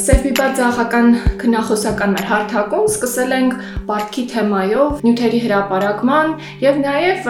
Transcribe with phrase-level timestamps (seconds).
[0.00, 1.08] Սերբիբա ցախական
[1.40, 3.56] քնախոսական մեր հարթակում սկսել ենք
[3.88, 6.32] բարքի թեմայով նյութերի հրապարակման
[6.62, 7.28] եւ նաեւ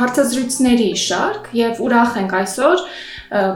[0.00, 2.84] հարցազրույցների շարք եւ ուրախ ենք այսօր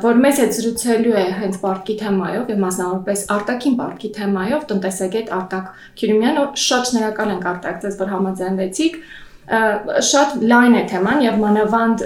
[0.02, 5.68] որ մեզ հետ զրուցելու է հենց բարքի թեմայով եւ մասնավորապես արտաքին բարքի թեմայով տնտեսագետ Արտակ
[6.00, 8.96] Քյուրիմյանը շատ շնորհակալ ենք Արտակ ձեզ որ համաձայնվեցիք
[10.10, 12.02] շատ լայն է թեման եւ մանավանդ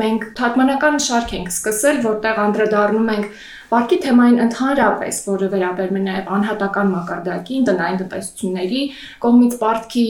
[0.00, 3.28] մենք թարգմանական շարք ենք սկսել, որտեղ անդրադառնում ենք
[3.70, 8.82] Վարկի թեմային ընդհանրապես, որը վերաբերում է նաև անհատական մակարդակին, տնային տնտեսությունների
[9.24, 10.06] կողմից պարտքի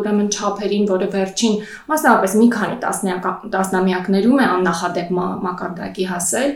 [0.00, 1.56] ուրեմն չափերին, որը վերջին
[1.90, 2.76] մասնավորապես մի քանի
[3.56, 5.14] տասնամյակներում է աննախադեպ
[5.48, 6.54] մակարդակի հասել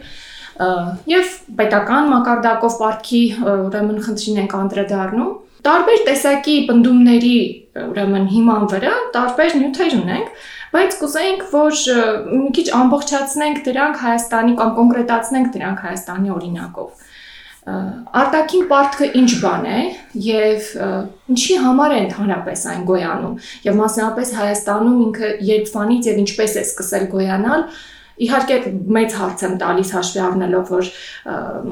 [1.11, 3.23] եւ պետական մակարդակով պարտքի
[3.55, 5.33] ուրեմն խնդրին ենք անդրադառնում
[5.65, 7.37] տարբեր տեսակի բնդումների
[7.85, 11.81] ուրեմն հիման վրա տարբեր նյութեր ունենք բայց կուզեինք, որ
[12.35, 17.05] մի քիչ ամբողջացնենք դրանք Հայաստանի կամ կոնկրետացնենք դրանք Հայաստանի օրինակով։
[17.65, 19.79] Արտաքին պարտքը ինչ բան է
[20.25, 20.67] եւ
[21.33, 27.07] ինչի համար է ընդհանրապես այն գոյանում եւ մասնավորապես Հայաստանում ինքը երբվանից եւ ինչպես է սկսել
[27.15, 27.65] գոյանալ
[28.15, 28.57] Իհարկե
[28.95, 30.91] մեծ հարց եմ տալիս հաշվի առնելով, որ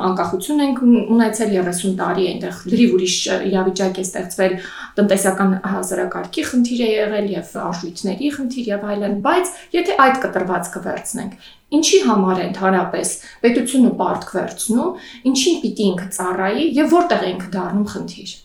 [0.09, 0.81] անկախություն ենք
[1.15, 3.17] ունեցել 30 տարի, այնտեղ լրիվ ուրիշ
[3.53, 4.57] իրավիճակ է ստեղծվել,
[4.99, 11.37] տնտեսական հասարակարգի խնդիր է եղել եւ արժույթների խնդիր եւ այլն, բայց եթե այդ կտրվածքը վերցնենք,
[11.79, 13.13] ինչի համար ընդհանրապես
[13.47, 18.41] պետությունը պարտք վերցնում, ինչին պիտի ինքը ծառայի եւ որտեղ ենք դառնում խնդիր։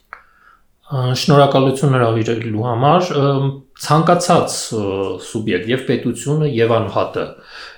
[0.87, 3.07] Շնորհակալություն հրավիրելու համար
[3.83, 4.53] ցանկացած
[5.27, 7.25] սուբյեկտ եւ պետությունը եւ անհատը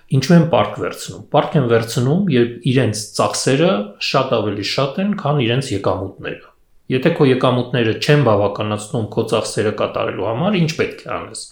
[0.09, 3.73] Ինչու են պարկ վերցնում։ Պարկ են վերցնում, երբ իրենց ծախսերը
[4.09, 6.47] շատ ավելի շատ են, քան իրենց եկամուտները։
[6.89, 11.43] Եթե քո եկամուտները չեն բավականացնում քո ծախսերը կատարելու համար, ինչ պետք է անես։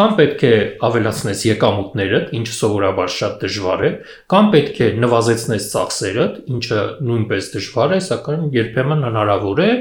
[0.00, 0.52] Կամ պետք է
[0.88, 3.90] ավելացնես եկամուտներդ, ինչը սովորաբար շատ դժվար է,
[4.34, 9.72] կամ պետք է նվազեցնես ծախսերդ, ինչը նույնպես դժվար է, սակայն երբեմն հնարավոր է,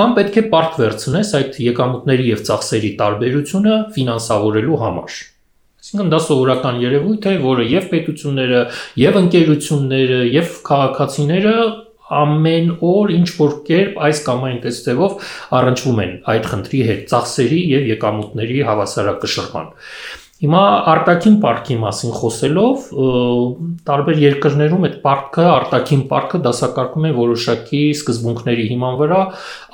[0.00, 5.20] կամ պետք է պարկ վերցնես այդ եկամուտների եւ ծախսերի տարբերությունը ֆինանսավորելու համար։
[5.90, 8.58] Այսինքն դա սովորական երևույթ է, որը եւ պետությունները,
[9.00, 11.54] եւ ընկերությունները, եւ քաղաքացիները
[12.20, 15.28] ամեն օր ինչ որ կերպ այս կամ այն տեստևով
[15.58, 19.70] առնչվում են այդ խնդրի հետ, ծախսերի եւ եկամուտների հավասարակշռման։
[20.40, 22.84] Հիմա արտաքին парքի մասին խոսելով,
[23.90, 29.18] տարբեր երկրներում այդ парքը, արտաքին парքը դասակարգում է որոշակի սկզբունքների հիման վրա,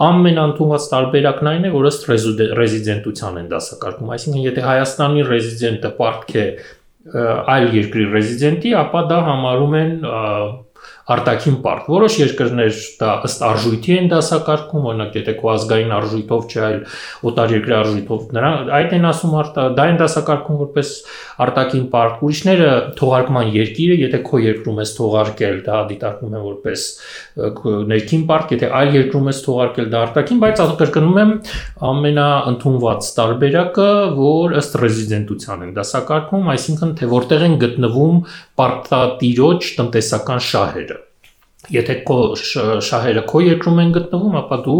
[0.09, 2.11] ամենանտուած տարբերակն այն է, որ ըստ
[2.59, 6.47] ռեզիդենտության են դասակարգում։ Այսինքն, եթե Հայաստանի ռեզիդենտը парք է
[7.55, 9.93] այլ երկրի ռեզիդենտի, ապա դա համարում են
[11.07, 16.63] արտաքին պարկ։ Որոշ երկրներ դա ըստ արժույթի են դասակարգում, օրինակ եթե քո ազգային արժույթով չէ,
[16.67, 16.81] այլ
[17.31, 20.91] օտար երկրի արժույթով, նրա այդ են ասում արտա, դա են դասակարգում որպես
[21.47, 26.87] արտաքին պարկ։ Ուրիշները թողարկման երկիրը, եթե քո երկրում ես թողարկել, դա դիտարկվում է որպես
[27.93, 31.33] ներքին պարկ, եթե այլ երկրում ես թողարկել, դա արտաքին, բայց կրկնում եմ
[31.93, 38.23] ամենաընդունված տարբերակը, որ ըստ ռեզիդենտության են դասակարգում, այսինքն թե որտեղ են գտնվում
[38.63, 40.96] պարտատիրոջ տնտեսական շահերը
[41.75, 42.17] Եթե քո
[42.87, 44.77] շահերը քո երկրում են գտնվում, ապա դու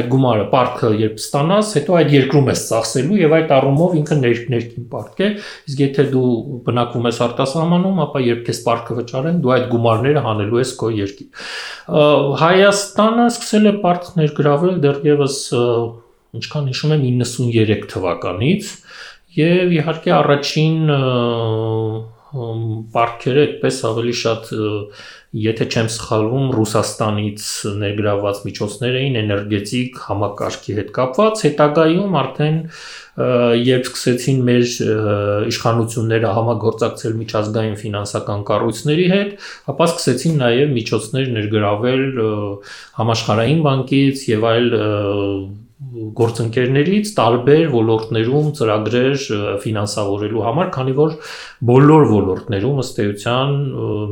[0.00, 4.86] այդ գումարը պարտքը երբ ստանաս, հետո այդ երկրում ես ծախսելու եւ այդ առումով ինքը ներքին
[4.94, 5.30] պարտք է։
[5.70, 6.30] Իսկ եթե դու
[6.68, 11.50] բնակվում ես արտասահմանում, ապա երբ քեզ պարտքը վճարեն, դու այդ գումարները հանելու ես քո երկիր։
[12.44, 15.40] Հայաստանը սկսել է պարտք ներգրավել դեռևս
[16.30, 18.70] ինչքան հիշում եմ 93 թվականից
[19.34, 20.78] եւ իհարկե առաջին
[22.30, 24.50] պարտքերը այդպես ավելի շատ
[25.30, 27.42] եթե չեմ սխալվում, Ռուսաստանից
[27.80, 32.58] ներգրաված միջոցներ էին էներգետիկ համակարգի հետ կապված, հետագայում արդեն
[33.70, 34.66] երբ սկսեցին մեր
[35.52, 39.32] իշխանությունները համագործակցել միջազգային ֆինանսական կառույցների հետ,
[39.70, 42.04] ապա սկսեցին նաև միջոցներ ներգրավել
[42.98, 44.70] համաշխարհային բանկից եւ այլ
[45.80, 49.22] գործընկերներից տարբեր ոլորտներում ծրագրեր
[49.64, 51.14] ֆինանսավորելու համար, քանի որ
[51.70, 53.54] բոլոր ոլորտներում ըստ էության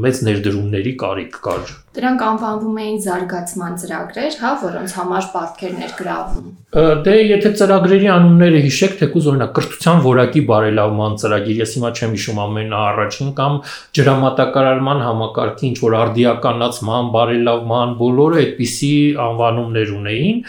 [0.05, 7.12] մեծ ներդրումների կարիք կար։ Դրանք անվանվում էին զարգացման ծրագրեր, հա, որոնց համար պարտքեր ներգրավում։ Դե
[7.25, 13.31] եթե ծրագրերի անունները հիշեք, թեկուզ օրինակ կրթության որակի բարելավման ծրագիր, ես հիմա չեմ հիշում ամենաառաջին
[13.38, 13.56] կամ
[13.99, 18.93] ջրամատակարարման համակարգի ինչ որ արդիականացման, բարելավման, բոլորը այդպիսի
[19.29, 20.44] անվանումներ ունեին։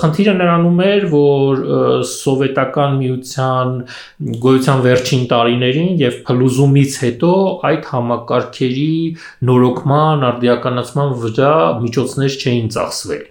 [0.00, 1.64] Խնդիրը նրանում էր, որ
[2.16, 3.78] սովետական միության
[4.48, 7.34] գոյության վերջին տարիներին եւ փլուզումից հետո
[7.68, 8.92] այդ համակարգերի
[9.52, 13.26] նորոգման, արդիականացման վրա միջոցներ չէին ծախսվել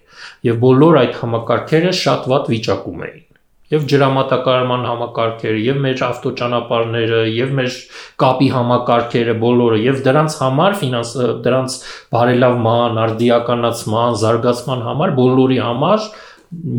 [0.48, 3.24] եւ բոլոր այդ համակարգերը շատ վատ վիճակում էին։
[3.68, 7.80] եւ ջրամատակարարման համակարգերը, եւ մեր ավտոճանապարհները, եւ մեր
[8.24, 11.14] կապի համակարգերը բոլորը եւ դրանց համար ֆինանս
[11.48, 11.78] դրանց
[12.16, 16.12] բարելավման, արդիականացման, զարգացման համար բոլորի համար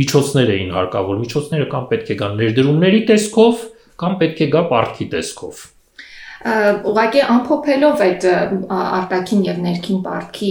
[0.01, 3.67] միջոցներ էին հարկավոր։ Միջոցները կամ պետք է գան ներդրումների տեսքով,
[4.01, 5.67] կամ պետք է գա պարտքի տեսքով
[6.39, 8.25] ուղղակի ամփոփելով այդ
[8.71, 10.51] արտաքին եւ ներքին պարտքի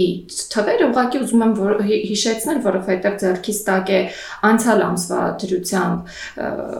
[0.52, 4.00] թվերը ուղղակի ուզում եմ որ հիշեցնել, որովհետեւ ձեռքից տակ է
[4.48, 6.12] անցյալ ամսվա դրությամբ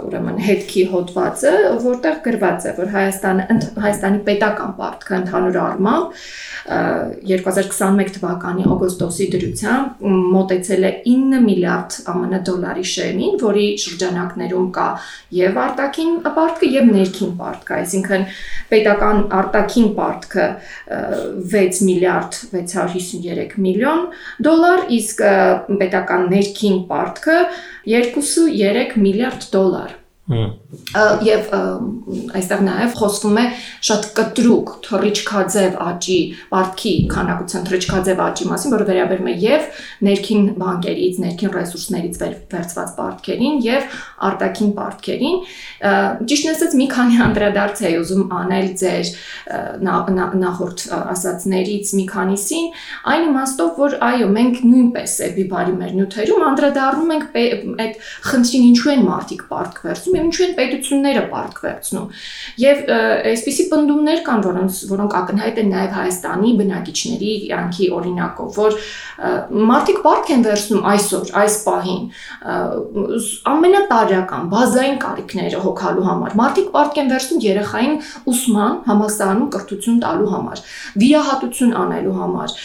[0.08, 1.55] ուրեմն հետքի հոդվածը,
[1.88, 3.46] որտեղ գրված է, որ Հայաստանը
[3.88, 6.20] Հայաստանի պետական պարտքը ընդհանուր առմամբ
[7.32, 10.05] 2021 թվականի օգոստոսի դրությամբ
[10.37, 14.88] մոտեցել է 9 միլիարդ ԱՄՆ դոլարի շեմին, որի շրջանակներում կա
[15.38, 18.26] եւ արտաքին պարտքը եւ ներքին պարտքը, այսինքն
[18.69, 20.48] պետական արտաքին պարտքը
[21.54, 24.04] 6 միլիարդ 653 միլիոն
[24.48, 25.24] դոլար, իսկ
[25.80, 27.38] պետական ներքին պարտքը
[27.94, 29.96] 2.3 միլիարդ դոլար
[30.28, 31.46] Եվ
[32.36, 33.44] այստեղ նաև խոսվում է
[33.88, 36.19] շատ կտրուկ թռիչքաձև աճի,
[36.50, 42.20] բարդքի քանակության թռիչքաձև աճի մասին, որը վերաբերում է եւ ներքին բանկերից, ներքին ռեսուրսներից
[42.52, 43.96] վերցված բարդքերին եւ
[44.28, 45.40] արտաքին բարդքերին։
[46.28, 49.12] Ճիշտն ասած մի քանի անդրադարձ էի ուզում անել ձեր
[50.44, 52.69] նախորդ ասացներից մի քանիսին,
[53.08, 58.92] այն իմաստով, որ այո, մենք նույնպես է բիբարի մեր նյութերում անդրադառնում ենք այդ խնդրին ինչու
[58.94, 62.06] են մարդիկ բարդք վերցնում եւ ինչու են պետությունները պարտք վերցնում։
[62.59, 62.81] Եվ
[63.32, 68.79] այսպիսի պնդումներ կան, որոնց որոնք ակնհայտ են նաև Հայաստանի բնակիչների կյանքի օրինակով, որ
[69.69, 72.03] մարդիկ պարտք են վերցնում այսօր, այս պահին
[73.53, 77.97] ամենատարրական բազային կարիքները հոգալու համար։ Մարդիկ պարտք են վերցնում երեխային
[78.32, 80.62] ուսման, համալսարանում կրթություն տալու համար,
[81.03, 82.56] վիրահատություն անելու համար,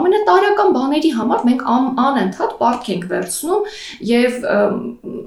[0.00, 1.64] ամենատարրական բաների համար մենք
[2.06, 3.70] անընդհատ պարտք ենք վերցնում
[4.10, 4.38] եւ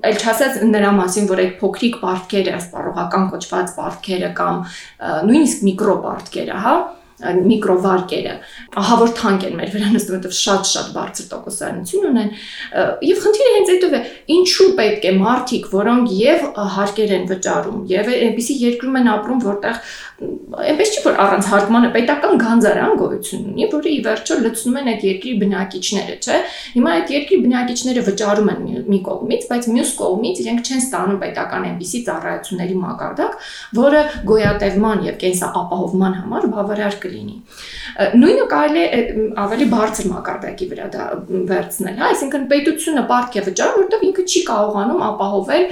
[0.09, 4.63] ել չասած նրա մասին, որ այդ փոքրիկ բարդքերը, սպառողական կոչված բարդքերը կամ
[5.29, 6.77] նույնիսկ միկրոբարդքերը, հա,
[7.19, 8.33] միկրովարկերը
[8.79, 12.29] ահա որ թանկ են մեր վրա նստում, որովհետև շատ-շատ բարձր տոկոսայնություն ունեն
[13.09, 14.01] եւ խնդիրը հենց այդով է
[14.35, 16.45] ինչու պետք է մարդիկ որոնք եւ
[16.77, 19.81] հարկեր են վճարում եւ այնպիսի երկրում են ապրում որտեղ
[20.19, 25.03] այնպես չի որ առանց հարկմանը պետական գանձարան գոյություն ունի, որը ի վերջո լցնում են այդ
[25.07, 26.39] երկրի բնակիչները, չէ։
[26.75, 31.67] Հիմա այդ երկրի բնակիչները վճարում են մի կողմից, բայց մյուս կողմից իրենք չեն ստանում պետական
[31.69, 33.37] այնպիսի ծառայությունների մակարդակ,
[33.79, 37.37] որը գոյատևման եւ կենսապահովման համար բավարար կլինի։
[38.19, 39.01] Նույնը կարելի է
[39.43, 41.05] ավելի բարձր մակարդակի վրա դա
[41.49, 45.65] վերցնել, հա, այսինքն պետությունը պարտք է վճարում, որովհետեւ ինքը չի կարողանում ապահովել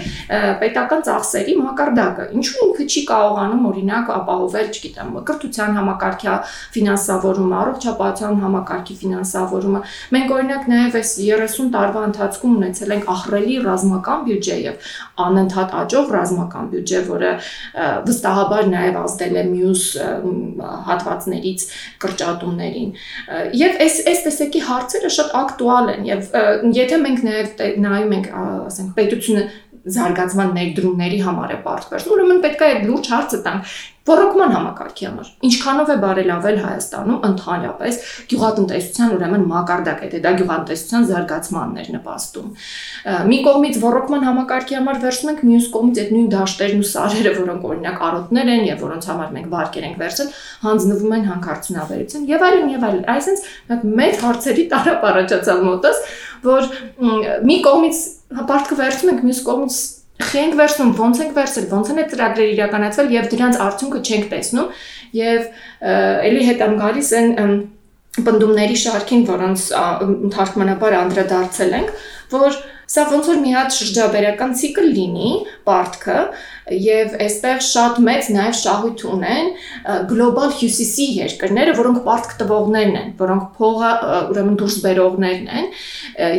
[0.63, 4.36] պետական ծախսերի մակարդակը։ Ինչու ինքը չի կարողանում օրինակ ապահովել,
[4.77, 6.33] չգիտեմ, կրթության համակարգի
[6.75, 9.81] ֆինանսավորումը, առողջապահության համակարգի ֆինանսավորումը։
[10.17, 14.89] Մենք օրինակ նաև այս 30 տարվա ընթացքում ունեցել ենք ահռելի ռազմական բյուջե եւ
[15.27, 17.31] անընդհատ աճող ռազմական բյուջե, որը
[18.07, 19.83] վստահաբար նաև ազդել է մյուս
[20.87, 21.65] հատվածներից
[22.03, 22.91] կրճատումներին։
[23.61, 26.29] Եվ այս այս տեսակի հարցերը շատ ակտուալ են եւ
[26.77, 28.29] եթե մենք նաև նայում ենք,
[28.67, 29.43] ասենք, պետությունը
[29.95, 35.29] զարգացման ներդրումների համար է պարտվերս։ Ուրեմն պետք է այդ լուրջ հարցը տանք ռոռոկման համակարգի համար։
[35.47, 37.97] Ինչքանով է բարելավել Հայաստանում ընդհանրապես
[38.31, 42.47] գյուղատնտեսության ուրեմն մակարդակը, դա գյուղատնտեսության զարգացմանն էր նպաստում։
[43.27, 47.67] Մի կողմից ռոռոկման համակարգի համար վերցնում ենք, մյուս կողմից այդ նույն դաշտերն ու սարերը, որոնք
[47.67, 50.31] օրինակ արոտներ են եւ որոնց համար մենք վարկեր ենք վերցել,
[50.67, 56.05] հանձնվում են հանքարդյունաբերություն եւ այլն եւ այլն։ Այսինքն մեծ հարցերի տարապ առաջացավ մոտս,
[56.47, 56.71] որ
[57.47, 58.05] մի կողմից
[58.37, 59.77] հապարտքը վերցնում ենք, մյուս կողմից
[60.17, 64.23] Խի ենք վերցնում, ոնց ենք վերցել, ոնց են այդ ծրագրերը իրականացվել եւ դրանց արդյունքը չենք
[64.31, 64.71] տեսնում
[65.17, 65.43] եւ
[66.25, 67.27] ելի հետ ամ գալիս են
[68.25, 69.67] բնդումների շարքին, որոնց
[70.33, 71.93] թարգմանաբար անդրադարձել ենք,
[72.33, 72.57] որ
[72.87, 75.31] Սա ոնց որ մի հատ շրջաբերական ցիկլ լինի,
[75.67, 76.19] պարտքը,
[76.73, 79.49] եւ այստեղ շատ մեծ նաեւ շահույթ ունեն
[80.09, 83.91] գլոբալ հյուսիսի երկրները, որոնք պարտք տվողներն են, որոնք փողը
[84.31, 85.69] ուրեմն դուրս բերողներն են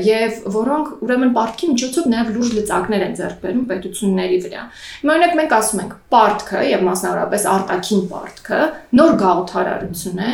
[0.08, 4.64] եւ որոնք ուրեմն պարտքի միջոցով նաեւ լուրջ լծակներ են ձեռք բերում պետությունների վրա։
[4.99, 8.61] Հիմա օրինակ մենք ասում ենք պարտքը եւ մասնավորապես արտաքին պարտքը
[8.99, 10.32] նոր գաղութարարություն է,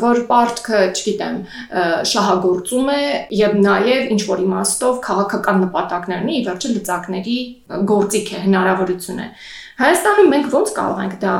[0.00, 1.38] որ պարտքը, չգիտեմ,
[2.10, 3.00] շահագործում է
[3.36, 7.36] եւ նաեւ ինչ որ իմաստով քաղաք քաղաքական նպատակներ ունի, ի վերջո լծակների
[7.90, 9.28] գործիք է, հնարավորություն է։
[9.80, 11.36] Հայաստանում մենք ոնց կարող ենք դա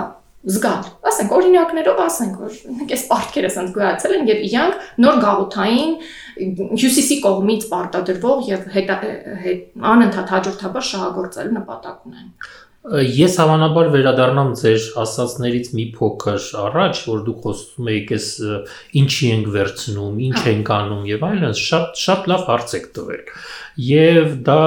[0.47, 5.97] զգալ։ Ասենք օրինակներով ասենք, որ այս պարտքերը ասենք գոյացել են եւ իրանք նոր գաղութային
[6.83, 8.93] հյուսիսի կողմից պարտադրվող եւ հետ,
[9.43, 12.31] հետ անընդհատ հաջորդաբար շահագործելու նպատակ ունեն։
[12.87, 18.29] Ես հավանաբար վերադառնամ ձեր ասացներից մի փոքր առաջ, որ դուք խոսում եք այս
[19.01, 23.25] ինչի ենք վերցնում, ինչ հա։ ենք անում եւ այլն, շատ շատ լավ հարց եք տվել։
[23.77, 24.61] Եվ դա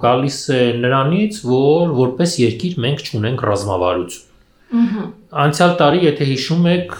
[0.00, 4.32] գալիս է նրանից, որ որպես երկիր մենք ճունենք ռազմավարություն։
[5.46, 6.94] Անցյալ տարի, եթե հիշում եք,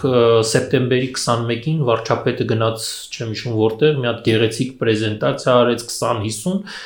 [0.49, 6.77] սեպտեմբերի 21-ին վարչապետը գնաց, չեմ հիշում որտեղ, մի հատ գեղեցիկ պրեզենտացիա արեց 20-50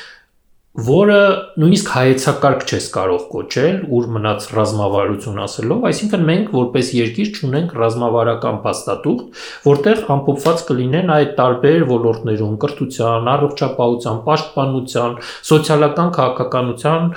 [0.71, 1.15] որը
[1.59, 8.59] նույնիսկ հայեցակարգ չես կարող կոչել, ուր մնաց ռազմավարություն ասելով, այսինքն մենք որպես երկիր ճունենք ռազմավարական
[8.63, 15.19] փաստաթուղթ, որտեղ ամփոփված կլինեն այդ տարբեր ոլորտներում՝ կրթության, առողջապահության, պաշտպանության,
[15.51, 17.11] սոցիալական քաղաքականության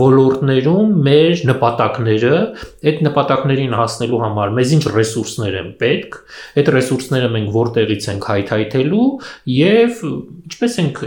[0.00, 2.32] ոլորտներում մեր նպատակները,
[2.80, 6.18] այդ նպատակներին հասնելու համար մեզ ինչ ռեսուրսներ են պետք,
[6.56, 9.06] այդ ռեսուրսները մենք որտեղից ենք հայթայթելու
[9.52, 10.02] եւ
[10.46, 11.00] ինչպես ենք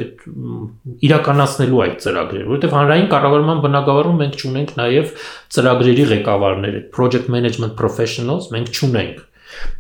[1.10, 5.12] իրականացնելու ստեղծելու այդ ծրագրերը, որովհետև հանրային կառավարման բնակավարում մենք ունենք նաև
[5.56, 9.26] ծրագրերի ղեկավարներ, project management professionals մենք չունենք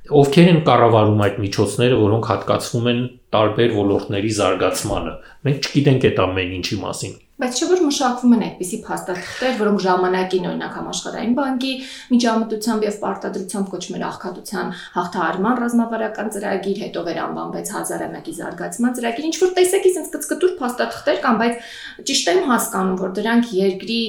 [0.09, 3.01] ովքեր են կառավարում այդ միջոցները, որոնք հատկացվում են
[3.35, 5.11] տարբեր ոլորտների զարգացմանը։
[5.45, 10.47] Մենք չգիտենք այդ ամեն ինչի մասին։ Բայց չէ որ մշակվում են այդպիսի փաստաթղթեր, որոնք ժամանակին
[10.49, 11.69] օրինակ համաշխարհային բանկի
[12.11, 19.37] միջամտությամբ եւ պարտադրությամբ կոչվում էր աղքատության հաղթահարման ռազմավարական ծրագիր, հետո վերանվանվեց 1001-ի զարգացման ծրագիր, ինչ
[19.39, 21.71] որ տեսակի sense կծկտուր փաստաթղթեր կան, բայց
[22.11, 24.01] ճիշտ եմ հասկանում, որ դրանք երկրի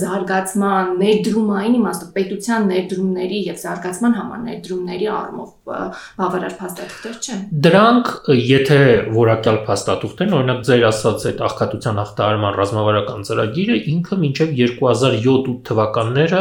[0.00, 8.78] զարգացման ներդրումային իմաստով պետության ներդրումների եւ զարգացման համար ներդրումների առումով բավարար փաստաթղթեր չեն։ Դրանք, եթե
[9.14, 16.40] որակյալ փաստաթուղթ են, օրինակ ձեր ասած այդ աղքատության հաղթահարման ռազմավարական ծրագիրը ինքը մինչև 2007-8 թվականները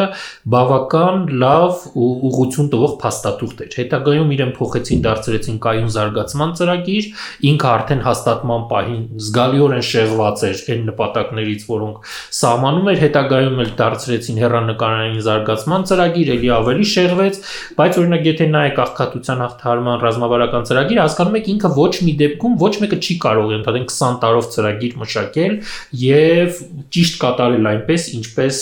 [0.55, 7.11] բավական լավ ու ուղղություն տվող փաստաթուղթ էր։ Հետագայում իրեն փոխեցին, դարձրեցին կայուն զարգացման ծրագիր,
[7.51, 12.11] ինքը արդեն հաստատման պահին զգալիորեն շեղված էր այն նպատակներից, որոնք
[12.41, 17.41] սահմանում էր, հետագայում էլ դարձրեցին հերանեկարային զարգացման ծրագիր, ելի ավելի շեղվեց,
[17.77, 22.71] բայց օրինակ եթե նայեք աղքատության հաղթահարման ռազմավարական ծրագիր, հասկանում եք ինքը ոչ մի դեպքում ոչ
[22.81, 25.55] մեկը չի կարող ընդհանրեն 20 տարով ծրագիր մշակել
[26.01, 26.59] եւ
[26.95, 28.59] ճիշտ կատարել այնպես, ինչպես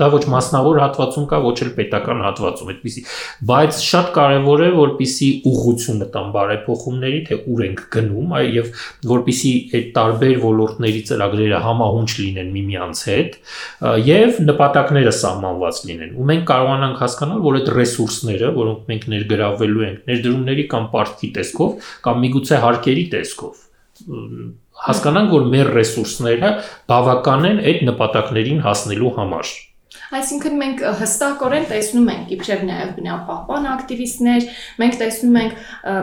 [0.00, 3.04] դա ոչ մասնավոր հատվածում կա, ոչ էլ պետական հատվածում, այդպեսի,
[3.50, 8.70] բայց շատ կարեւոր է, որpիսի ուղղությունը տան բարեփոխումների, թե ուր ենք գնում, այ եւ
[9.14, 13.38] որpիսի այդ տարբեր ոլորտների ծրագրերը համահունչ լինեն միմյանց հետ
[14.04, 19.06] եւ նպատակները սահմանված լինեն։ Ու մենք կարողանանք հասկանալ, որ այդ ռեսուրսները, որոնք մենք
[19.74, 23.62] ներգրավելու ենք, ներդրումների կամ պարտքի տեսքով կամ միգուցե հարկերի տեսքով
[24.84, 26.50] հասկանանք, որ մեր ռեսուրսները
[26.90, 29.52] բավական են այդ նպատակներին հասնելու համար։
[30.12, 34.48] Այսինքն մենք հստակորեն տեսնում ենք իբրև նաև բնապահպան ակտիվիստներ,
[34.82, 35.62] մենք տեսնում ենք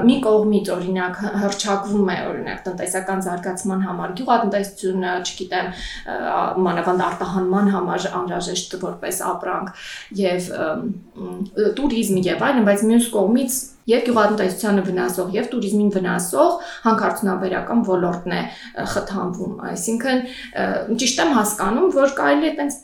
[0.10, 5.70] մի կողմից օրինակ հրճակվում է օրինակ տնտեսական զարգացման համար գյուղատնտեսությունը, չգիտեմ,
[6.67, 9.86] մանավանդ արտահանման համար անհրաժեշտ որպես ապրանք
[10.22, 10.50] եւ
[11.77, 18.41] туриզմ եւ այլն, բայց մյուս կողմից եւ գյուղատնտեսությանը վնասող եւ туриզմին վնասող հանքարդյունաբերական ոլորտն է
[18.93, 20.22] խթանվում։ Այսինքն
[21.01, 22.77] ճիշտ եմ հասկանում, որ կարելի է այտենց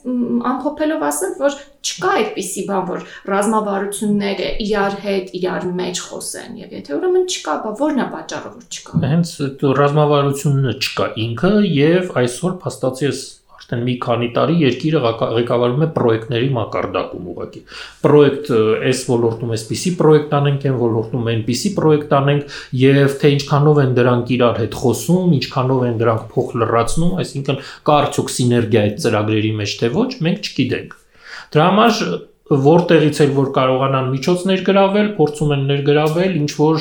[0.52, 1.56] ամփոփելով ասել, որ
[1.88, 7.74] չկա այդպիսի բան, որ ռազմավարությունները իրար հետ, իրար մեջ խոսեն եւ եթե ուրեմն չկա, բա
[7.78, 9.34] ո՞րն է պատճառը, որ չկա։ Հենց
[9.82, 13.26] ռազմավարությունը չկա ինքը եւ այսօր փաստացի էս
[13.68, 17.60] Արդեն մի քանի տարի երկիրը ղեկավարում է պրոյեկտների մակարդակում ուղղակի։
[18.04, 18.46] Պրոյեկտ
[18.88, 24.32] այս ոլորտում էսպիսի պրոյեկտ անենք, այն ոլորտում այնպիսի պրոյեկտ անենք եւ թե ինչքանով են դրանք
[24.38, 27.60] իրար հետ խոսում, ինչքանով են դրանք փոխ լրացնում, այսինքն
[27.90, 30.97] կա արդյոք սիներգիա այդ ծրագրերի մեջ թե ոչ, մենք չգիտենք։
[31.54, 32.02] Դրա համար
[32.48, 36.78] որտեղից էլ որ կարողանան միջոց ներգրավել, փորձում են ներգրավել ինչ որ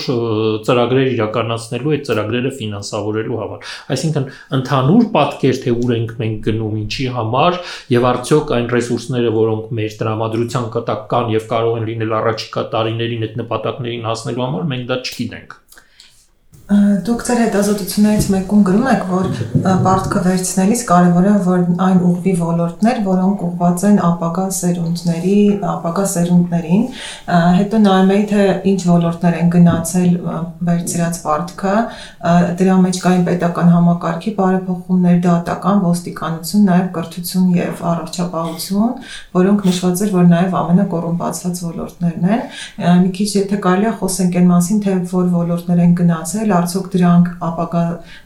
[0.67, 7.07] ծրագրեր իրականացնելու այդ ծրագրերը ֆինանսավորելու համար։ Այսինքն ընդհանուր պատկեր թե ուր ենք մենք գնում, ինչի
[7.17, 7.61] համար
[7.97, 13.27] եւ արդյոք այն ռեսուրսները, որոնք մեր տրամադրության կտակ կան եւ կարող են լինել առաջիկա տարիներին
[13.27, 15.61] այդ նպատակներին հասնելու համար, մենք դա չգիտենք։
[17.07, 19.27] Դուք ձեր հետազոտություններից մեկում գրում եք, որ
[19.85, 25.37] պարտքը վերցնելիս կարևոր է, որ այն ուղղվի ոլորտներ, որոնք ուղղված են ապագա սերունդների,
[25.71, 26.83] ապագա սերունդներին։
[27.59, 30.11] Հետո նայում էի, թե ինչ ոլորտներ են գնացել
[30.67, 31.75] վերցրած պարտքը,
[32.59, 38.91] դրա մեջ կային պետական համակարգի բարեփոխումներ, դատական, ոստիկանություն, նաև կրթություն եւ առողջապահություն,
[39.37, 42.45] որոնք նշված էր, որ նաև ամենակոռումպացված ոլորտներն են։
[43.07, 47.29] Մի քիչ եթե կարելի է խոսենք այն մասին, թե որ ոլորտներ են գնացել, արդյոք դրանք
[47.47, 47.83] ապագա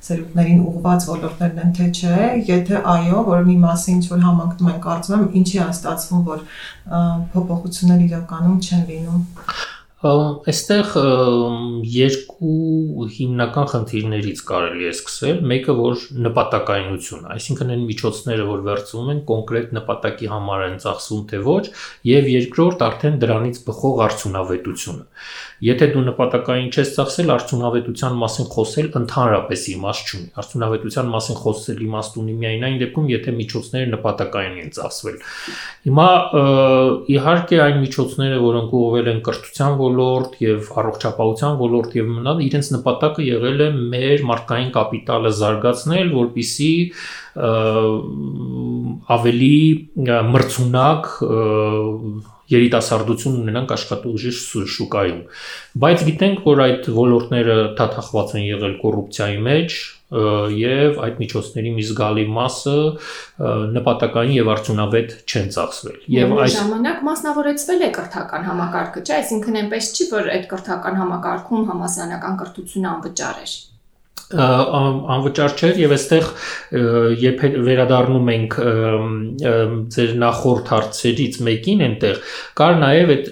[0.08, 4.82] սերունդներին ուղղված ոլորտներն են թե չէ, եթե այո, որ մի մասը ինչ որ համակնում են
[4.88, 6.48] կարծում եմ, ինչի է ստացվում, որ
[7.36, 9.22] փոփոխություններ իրականում չեն լինում։
[10.02, 10.96] Այստեղ
[11.86, 19.22] երկու հիմնական խնդիրներից կարելի է սկսել։ Մեկը որ նպատակայնությունն, այսինքն այն միջոցները, որ վերծվում են
[19.30, 21.64] կոնկրետ նպատակի համար են ծախսում թե ոչ,
[22.10, 25.06] եւ երկրորդ արդեն դրանից բխող արդյունավետությունը։
[25.62, 32.18] Եթե դու նպատակային չես ծախսել, արդյունավետության մասին խոսել ընդհանրապես իմաստ չունի։ Արդյունավետության մասին խոսել իմաստ
[32.22, 35.20] ունի միայն այն դեպքում, եթե միջոցները նպատակային են ծախսվել։
[35.86, 36.08] Հիմա
[37.14, 43.26] իհարկե այն միջոցները, որոնք ուղղվել են կրթության ոլորտ եւ առողջապահության ոլորտ եւ մնալ, իրենց նպատակը
[43.28, 46.74] եղել է մեր մարդկային կապիտալը զարգացնել, որpիսի
[49.16, 49.56] ավելի
[50.32, 51.10] մրցունակ
[52.52, 54.32] երիտասարդություն ունենանք աշխատուժի
[54.76, 55.22] շուկայում։
[55.84, 59.78] Բայց գիտենք, որ այդ ոլորտները թաթախված են եղել կոռուպցիայի մեջ,
[60.12, 62.76] եւ այդ միջոցների մի զգալի մասը
[63.78, 69.92] նպատակային եւ արդյունավետ չեն ծախսվել։ Եվ այս ժամանակ մասնավորեցվել է կրթական համակարգը, չէ՞, այսինքն այնպես
[69.96, 73.60] չի, որ այդ կրթական համակարգում համասանական կրթությունը անվճար էր
[74.32, 76.28] անվճար չէր եւ այստեղ
[77.22, 78.58] երբ վերադառնում ենք
[79.96, 82.22] ձեր նախորդ հարցերից մեկին այնտեղ
[82.62, 83.32] կար նաեւ այդ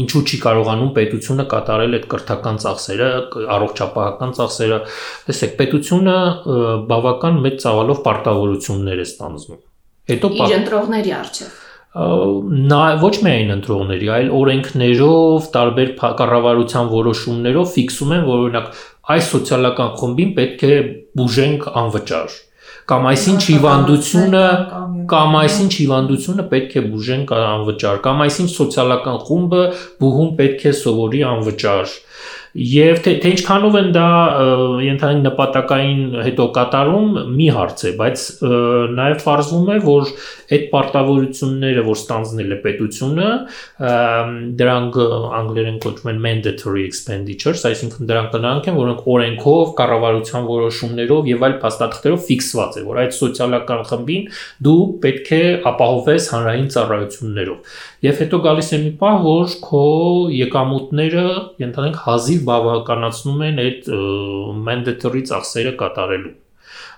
[0.00, 3.08] ինչու չի կարողանում պետությունը կատարել այդ կրթական ծախսերը,
[3.56, 4.78] առողջապահական ծախսերը։
[5.30, 6.18] Տեսեք, պետությունը
[6.90, 9.60] բավական մեծ ծավալով պարտավորություններ է ստանձնում։
[10.10, 11.50] Հետո իր ընտրողների արժե
[11.90, 15.88] նա ոչ միայն ընտրողների, այլ օրենքներով, տարբեր
[16.20, 18.68] կառավարության որոշումներով ֆիքսում են, որ օրինակ
[19.10, 20.76] այս սոցիալական խմբին պետք է
[21.18, 22.36] բուժենք անվճար
[22.90, 24.44] կամ այսինչ հիվանդությունը
[25.10, 29.62] կամ այսինչ հիվանդությունը պետք է բուժեն անվճար կամ այսինչ սոցիալական խումբը
[30.00, 31.94] բուհում պետք է սովորի անվճար
[32.50, 34.06] Եվ թե, թե ինչքանով են դա
[34.82, 38.24] ենթային նպատակային հետո կատարում մի հարց է, բայց
[38.96, 40.10] նաև ողջվում է, որ
[40.50, 43.28] այդ պարտավորությունները, որ ստանձնել է պետությունը,
[44.60, 44.98] դրանք
[45.40, 51.56] անգլերեն կոչվում են mandatory expenditures, այսինքն դրանք տնանք են, որոնք օրենքով, կառավարության որոշումներով եւ այլ
[51.62, 54.26] փաստաթղթերով ֆիքսված է, որ այդ սոցիալական խմբին
[54.66, 59.80] դու պետք է ապահովես հանրային ծառայություններով։ Եվ հետո գալիս է մի պահ, որ քո
[60.32, 61.24] եկամուտները,
[61.60, 63.90] ենթադրենք, հազիվ բավականացնում են այդ
[64.68, 66.32] mandatory ծախսերը կատարելու։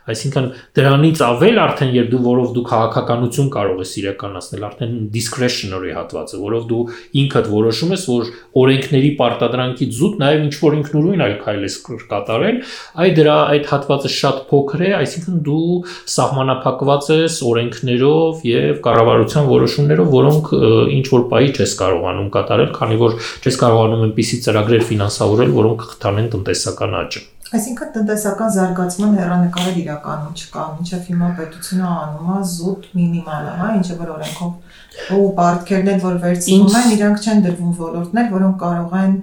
[0.02, 6.40] Այսինքն դրանից ավել արդեն երբ դու որով դու քաղաքականություն կարող ես իրականացնել, արդեն discretionary հատվածը,
[6.42, 6.80] որով դու
[7.23, 8.32] ինքդ որոշում ես, որ
[8.62, 11.77] օրենքների պարտադրանքից զուտ նաև ինչ որ ինքնուրույն այլ քայլ ես
[12.11, 12.59] կատարել,
[13.03, 15.70] այ դրա այդ հատվածը շատ փոքր է, այսինքն դու
[16.16, 20.53] սահմանափակված ես օրենքներով եւ կառավարության որոշումներով, որոնք
[20.98, 26.33] ինչ որ պայի չես կարողանում կատարել, քանի որ չես կարողանում այնպիսի ծրագրեր ֆինանսավորել, որոնք խթանեն
[26.35, 33.53] տնտեսական աճը։ Այսինքն տնտեսական զարգացման հերանեկարել իրականում չկա, ինչեվ հիմա պետությունը անում է զուտ մինիմալը,
[33.59, 38.59] հա, ինչը որ օրենքով ու բարդքերն են որ վերցնում են, իրանք չեն դրվում ոլորտներ, որոնք
[38.65, 39.15] կարող են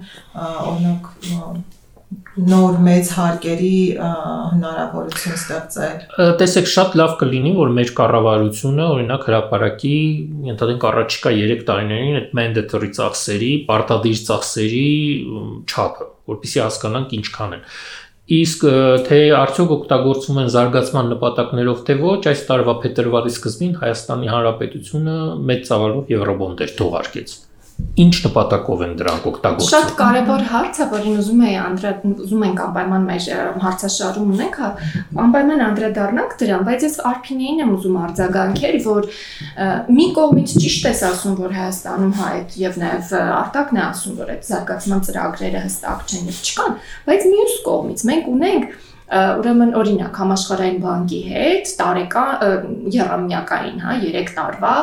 [0.70, 1.12] օրինակ
[2.50, 9.94] նոր մեծ հարկերի հնարավորություն ստեղծել։ Տեսեք, շատ լավ կլինի, որ մեր կառավարությունը, օրինակ հրաապարակի,
[10.54, 14.86] ընդհանրենք առաջիկա 3 տարիներին այդ mandatory ծախսերի, պարտադիր ծախսերի
[15.70, 17.64] չափը, որpիսի հասկանանք ինչքան են
[18.30, 18.64] Իսկ
[19.08, 25.16] թե արդյոք օգտագործվում են զարգացման նպատակներով թե ոչ, այս տարվա փետրվարի սկզբին Հայաստանի Հանրապետությունը
[25.50, 27.34] մեծ ծավալով եվրոբոնդեր թողարկեց
[28.00, 31.92] ինչ նպատակով են դրանք օգտագործվում։ Շատ կարևոր հարց է, որին ուզում էի անդրա
[32.24, 33.26] ուզում ենք անպայման մեր
[33.64, 34.70] հարցաշարում ունենք, հա,
[35.24, 39.10] անպայման անդրադառնանք դրան, բայց ես Արփինեին եմ ուզում արձագանքել, որ
[40.00, 44.32] մի կողմից ճիշտ ես ասում, որ Հայաստանում հա այդ եւ նաեւ արտակն է ասում, որ
[44.36, 46.78] այդ զարգացման ծրագրերը հստակ չեն եւ չկան,
[47.10, 48.78] բայց մյուս կողմից մենք ունենք
[49.10, 54.74] ուրեմն օրինակ համաշխարհային բանկի հետ տարեկան երամյակային, հա, 3 տարվա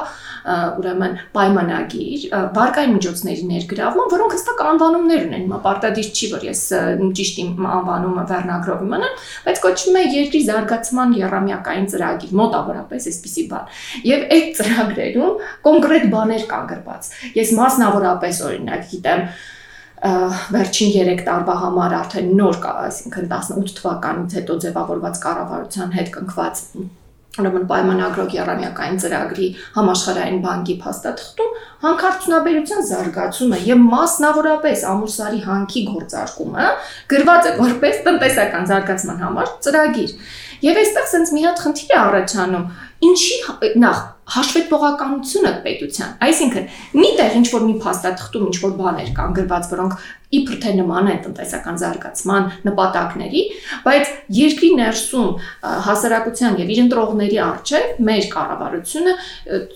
[0.48, 2.26] ուրեմն պայմանագիր
[2.58, 6.62] բարգային միջոցների ներգրավում, որոնք հստակ անվանումներ ունեն։ Հիմա պարտադիր չի, որ ես
[7.20, 13.76] ճիշտ իմ անվանումը վերնագրով իմանամ, բայց կոչվում է երկրի զարգացման երամյակային ծրագիր, մոտավորապես այսպիսի բան։
[14.08, 19.24] Եւ այդ ծրագրերում կոնկրետ բաներ կան գրված։ Ես մասնավորապես օրինակ գիտեմ,
[20.54, 26.64] վերջին 3 տարվա համար արդեն նոր այսինքն 18 թվականից հետո ձևավորված կառավարության հետ կնքված
[27.38, 31.52] ուրեմն պայմանագրող երամյակային ծրագրի համաշխարհային բանկի փաստաթղթում
[31.84, 36.68] հանքարդյունաբերության զարգացումը եւ մասնավորապես ամուսարի հանքի գործարկումը
[37.14, 40.14] գրված է որպես տնտեսական զարգացման համար ծրագիր։
[40.66, 42.70] Եվ այստեղ sense մի հատ խնդիր է առաջանում,
[43.12, 43.36] ինչի
[43.86, 49.70] նախ հաշվետվողականությունը պետության։ Այսինքն, մի տեղ ինչ որ մի փաստաթղթում ինչ որ բաներ կան գրված,
[49.72, 53.42] որոնք իբր թե նման են տնտեսական զարգացման նպատակների,
[53.86, 55.30] բայց երկրի ներսում
[55.88, 59.14] հասարակության եւ իր ընտրողների արժեք մեր կառավարությունը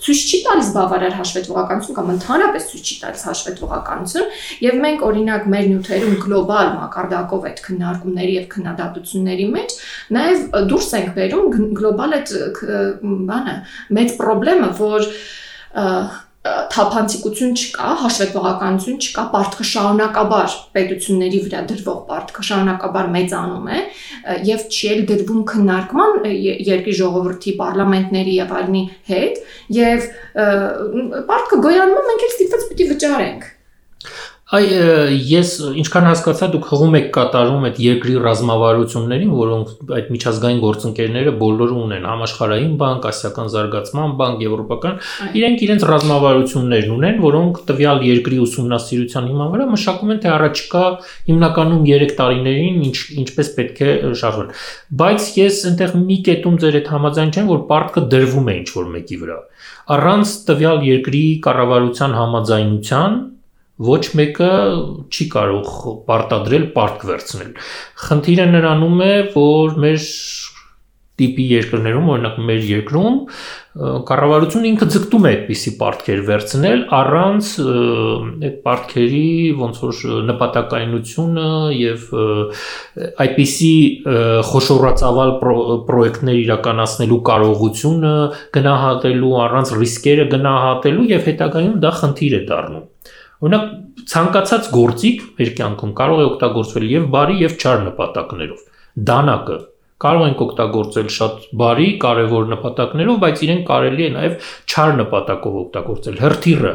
[0.03, 4.27] ցույց չի տալիս բավարար հաշվետվողականություն կամ ընդհանրապես ցույց չի տալիս հաշվետվողականություն
[4.67, 9.77] եւ մենք օրինակ մեր նյութերում գլոբալ մակարդակով այդ քննարկումների եւ քննադատությունների մեջ
[10.19, 12.35] նաեւ դուրս ենք բերում գլոբալ այդ
[13.31, 13.55] բանը
[14.01, 15.07] մեծ խնդրեմը որ
[16.41, 23.81] թափանցիկություն չկա, հաշվետվողականություն չկա, պարտքը շարունակաբար պետությունների վրա դրվող պարտքը շարունակաբար մեծանում է
[24.49, 26.27] եւ չի էլ դրվում քննարկման
[26.71, 29.39] երկրի ժողովրդի պարլամենտների եւ այլնի հետ
[29.77, 30.09] եւ
[31.29, 33.49] պարտքը գոյանում է մենք էլ ստիպված պիտի վճարենք
[34.51, 34.65] Այ
[35.31, 41.77] ես ինչքան հասկացա դուք հղում եք կատարում այդ երկրի ռազմավարություններին, որոնք այդ միջազգային գործընկերները բոլորը
[41.85, 44.99] ունեն, համաշխարհային բանկ, ասիական զարգացման բանկ, եվրոպական,
[45.39, 50.83] իրենք իրենց ռազմավարություններն ունեն, որոնք տվյալ երկրի ուսումնասիրության հիման վրա մշակում են թե առաջիկա
[51.31, 54.55] հիմնականում 3 տարիներին ինչ ինչպես պետք է շարժվեն։
[54.99, 58.95] Բայց ես այնտեղ մի կետում ձեր հետ համաձայն չեմ, որ պարտքը դրվում է ինչ որ
[58.99, 59.37] մեկի վրա։
[59.95, 63.21] Առանց տվյալ երկրի կառավարության համաձայնության
[63.87, 64.51] ոչ մեկը
[65.11, 65.73] չի կարող
[66.07, 67.51] պարտադրել պարտք վերցնել։
[68.05, 70.07] Խնդիրը նրանում է, որ մեր
[71.21, 73.17] տիպի երկրներում, օրինակ մեր երկրում,
[73.71, 79.29] կառավարությունը ինքը ձգտում է այդպիսի պարտքեր վերցնել առանց այդ պարտքերի
[79.61, 82.05] ոնց որ նպատակայնությունը եւ
[83.25, 83.73] այդպիսի
[84.51, 85.35] խոշորացավալ
[85.87, 88.15] պրոյեկտներ իրականացնելու կարողությունը
[88.59, 92.90] գնահատելու առանց ռիսկերը գնահատելու եւ հետագայում դա խնդիր է դառնում
[93.41, 93.67] Օրինակ
[94.11, 98.65] ցանկացած գործիք մեր կյանքում կարող է օգտագործվել եւ բարի եւ չար նպատակներով։
[99.11, 99.59] Դանակը
[100.01, 106.21] կարող ենք օգտագործել շատ բարի, կարևոր նպատակներով, բայց իրեն կարելի է նաև չար նպատակով օգտագործել։
[106.21, 106.73] Հրթիռը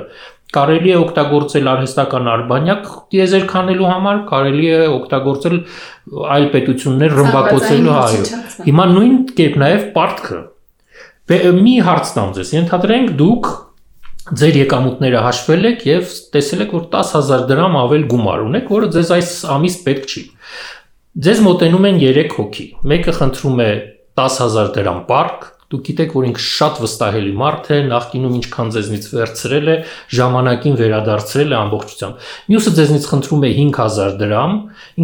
[0.56, 5.56] կարելի է օգտագործել արհեստական արբանյակ դիեզեր քանելու համար, կարելի է օգտագործել
[6.36, 8.22] այլ պետություններ ռմբակոծելու հայո։
[8.68, 10.40] Հիմա նույն կերպ նաև պարտքը։
[11.66, 13.50] Մի հարց տամ ձեզ, ենթադրենք դուք
[14.26, 19.12] ձեր եկամուտները հաշվել եք եւ տեսել եք, որ 10000 դրամ ավել գումար ունեք, որը ձեզ
[19.16, 20.22] այս ամիս պետք չի։
[21.26, 23.70] Ձեզ մոտենում են 3 հոգի։ Մեկը խնդրում է
[24.18, 29.66] 10000 դրամ պարկ, Դուք գիտեք, որ ինքը շատ վստահելի մարդ է, նախկինում ինչքան ձեզնից վերցրել
[29.68, 29.74] է,
[30.16, 34.54] ժամանակին վերադարձրել է ամբողջությամբ։ Մյուսը ձեզնից խնդրում է 5000 դրամ,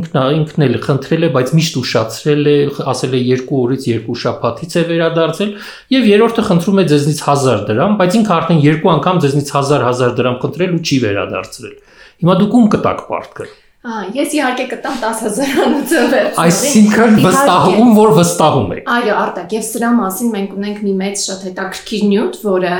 [0.00, 2.56] ինքն ինքն էլ խնդրել է, բայց միշտ ուշացրել է,
[2.92, 5.52] ասել է 2 օրից 2 շաբաթից է վերադարձել,
[5.92, 10.16] եւ երրորդը խնդրում է ձեզնից 1000 դրամ, բայց ինքը արդեն երկու անգամ ձեզնից 1000 1000
[10.22, 11.76] դրամ խնդրել ու չի վերադարձրել։
[12.22, 18.90] Հիմա դուք ում կտակ պարտքը։ ես իհարկե կտամ 10000-անոցը վերցնել։ Այսինքն վստահում, որ վստահում եք։
[18.94, 22.76] Այո, Արտակ, եւ սրա մասին մենք ունենք մի մեծ շատ հետաքրքիր նյութ, որը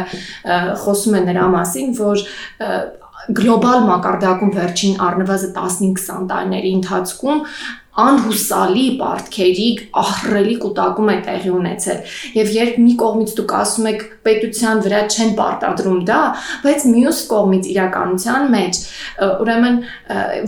[0.85, 2.23] խոսում է նրա մասին, որ
[3.43, 7.43] գլոբալ մակարդակում վերջին առնվազն 15-20 տարիների ընթացքում
[7.93, 9.67] անհուսալի բարդքերի
[10.01, 15.35] ահռելի կուտակում է տեղի ունեցել եւ երբ մի կողմից դուք ասում եք պետության վրա չեն
[15.41, 16.21] պարտադրում դա
[16.65, 18.81] բայց մյուս կողմից իրականության մեջ
[19.45, 19.79] ուրեմն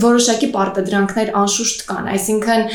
[0.07, 2.67] որոշակի պարտադրանքներ անշուշտ կան այսինքն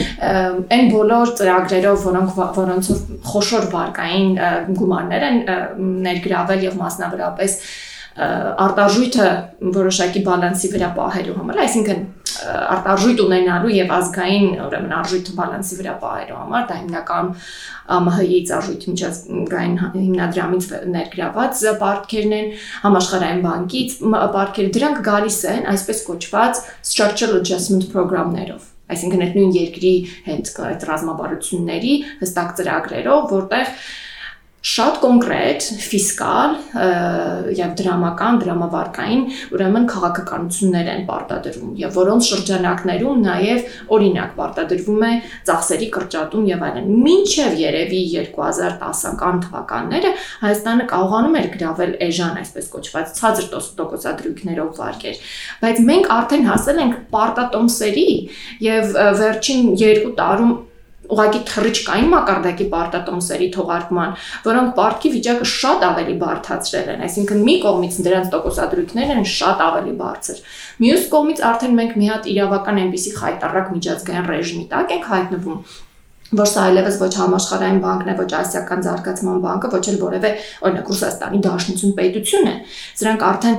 [0.78, 2.94] այն բոլոր ծրագրերով որոնք որոնց
[3.34, 4.34] խոշոր վարկային
[4.78, 5.46] գումարներ են
[6.10, 7.62] ներգրավել եւ մասնավորապես
[8.20, 9.28] արտարժույթը
[9.76, 12.02] որոշակի բալանսի վրա պահելու համար, այսինքն
[12.50, 17.30] արտարժույթ ունենալու եւ ազգային ուրեմն արժույթ բալանսի վրա պահելու համար դա հիմնական
[17.90, 22.52] ՄՀ-ից արժույթի միջազգային հիմնադրամից ներգրաված պարտքերն են
[22.88, 23.96] համաշխարհային բանկից
[24.36, 30.86] պարտքերը դրանք գալիս են այսպես կոչված structural adjustment program-ներով այսինքն այդ նույն երկրի հետ այդ
[30.90, 33.74] ռազմաբարությունների հստակ ծրագրերով որտեղ
[34.60, 36.56] շատ կոնկրետ ֆիսկալ
[37.56, 39.22] եւ դրամական, դրամավարկային,
[39.56, 45.12] ուրեմն քաղաքականություններ են պարտադրվում եւ որոնց շրջանակներում նաեւ օրինակ պարտադրվում է
[45.50, 53.14] ծախսերի կրճատում եւ այլն։ Մինչեւ երևի 2010-ական թվականները Հայաստանը կարողանում էր գravel էժան, այսպես կոչված
[53.20, 55.22] ցածր տոկոսադրույքներով վարկեր,
[55.64, 58.10] բայց մենք արդեն հասել ենք պարտատոմսերի
[58.70, 60.58] եւ վերջին 2 տարում
[61.10, 68.00] ուղղակի թռիչքային մակարդակի պարտատոմսերի թողարկման, որոնք պարտքի վիճակը շատ ավելի բարթացրել են, այսինքն մի կողմից
[68.08, 70.42] դրանց տոկոսադրույքներն են շատ ավելի բարձր։
[70.86, 75.62] Մյուս կողմից արդեն մենք մի հատ իրավական այնպիսի խայտարակ միջազգային ռեժիմի տակ ենք հայտնվում,
[76.30, 80.32] որ սա այլևս ոչ համաշխարհային բանկն է, ոչ ասիական զարգացման բանկը, ոչ էլ որևէ
[80.68, 82.54] օրինակ Ռուսաստանի Դաշնություն պետություն է։
[83.00, 83.58] Սրանք արդեն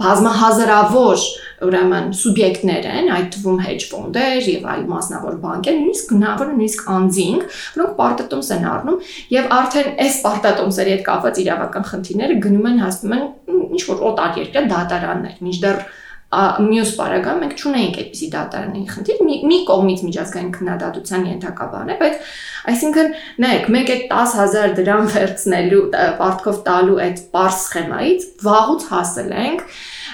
[0.00, 1.24] բազմահազարավոր
[1.70, 7.46] ուրեմն սուբյեկտներ են, այդ թվում hedge fund-եր եւ այլ մասնավոր բանկեր, նույնիսկ գնավոր նույնիսկ անձինք,
[7.76, 9.00] որոնք պարտատոմս են առնում
[9.36, 13.26] եւ արդեն այս պարտատոմսերի հետ կապված իրավական խնդիրները գնում են հասնում են
[13.70, 15.82] ինչ որ օտար երկրի դատարաններ, մինչդեռ
[16.30, 21.96] մյուս բարակամ մենք ճունեինք այդպիսի դատարանի խնդիր մի, մի կողմից միջազգային քննադատության ենթակա բան է
[22.02, 22.28] բայց
[22.70, 23.10] այսինքն
[23.44, 25.82] նայեք մեկ այդ 10000 դրամ վերցնելու
[26.20, 29.66] պարտքով տալու այդ པարս սխեմայից վաղուց հասել ենք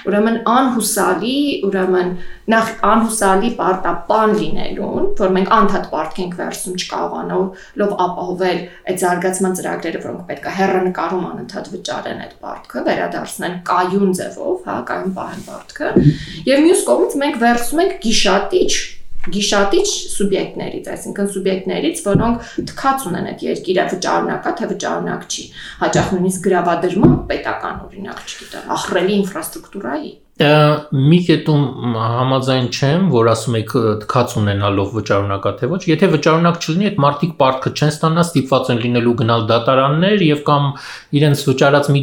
[0.07, 2.11] ուրեմն անհուսալի, ուրեմն
[2.53, 10.27] նախ անհուսալի պարտապան լինելուն, որ մենք անդադ պարտքենք վերսում չկարողանալով ապահովել այդ զարգացման ծրագրերը, որոնք
[10.31, 15.91] պետք է հեռանկարում անընդհատ վճարեն այդ պարտքը, վերադարձնեն կայուն ձևով, հա, կայուն պահեն պարտքը։
[16.47, 18.96] Եվ մյուս կողմից մենք վերցում ենք գիշատիչ
[19.35, 19.87] գիշատիչ
[20.17, 25.49] սուբյեկտներից, այսինքն սուբյեկտներից, որոնք թքած ունեն այդ երկիրը վճարունակա թե վճարունակ չի։
[25.81, 33.71] Հաճախ նույնիսկ գրավադրման պետական օրինակ չգիտեմ, ահռելի ինֆրաստրուկտուրայի մի կետում համաձայն չեմ, որ ասում եք
[34.03, 38.81] թքած ունենալով վճարունակա թե ոչ, եթե վճարունակ չլինի, այդ մարդիկ պարտքը չեն ստանա, ստիպված են
[38.85, 40.69] լինելու գնալ դատարաններ եւ կամ
[41.17, 42.01] իրենց վճարած մի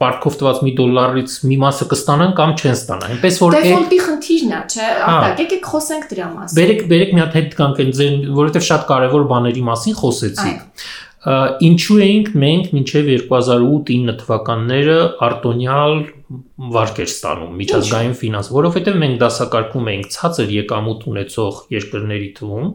[0.00, 4.60] պարտքով տված մի դոլարից մի մասը կստանան կամ չեն ստանա։ Այնպես որ դեֆոլտի խնդիրն է,
[4.72, 8.66] չէ՞, արտակ եկեք խոսենք դրա մասին։ Բերեք, բերեք մի հատ հետ կանք այն ձեր, որովհետեւ
[8.72, 10.86] շատ կարեւոր բաների մասին խոսեցիք
[11.26, 20.08] ինչու էինք մենք մինչև 2008-9 թվականները արտոնյալ վարկեր ստանում միջազգային ֆինանս, որովհետև մենք դասակարգում էինք
[20.16, 22.72] ցածր եկամուտ ունեցող երկրների թվում,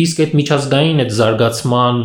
[0.00, 2.00] իսկ այդ միջազգային այդ զարգացման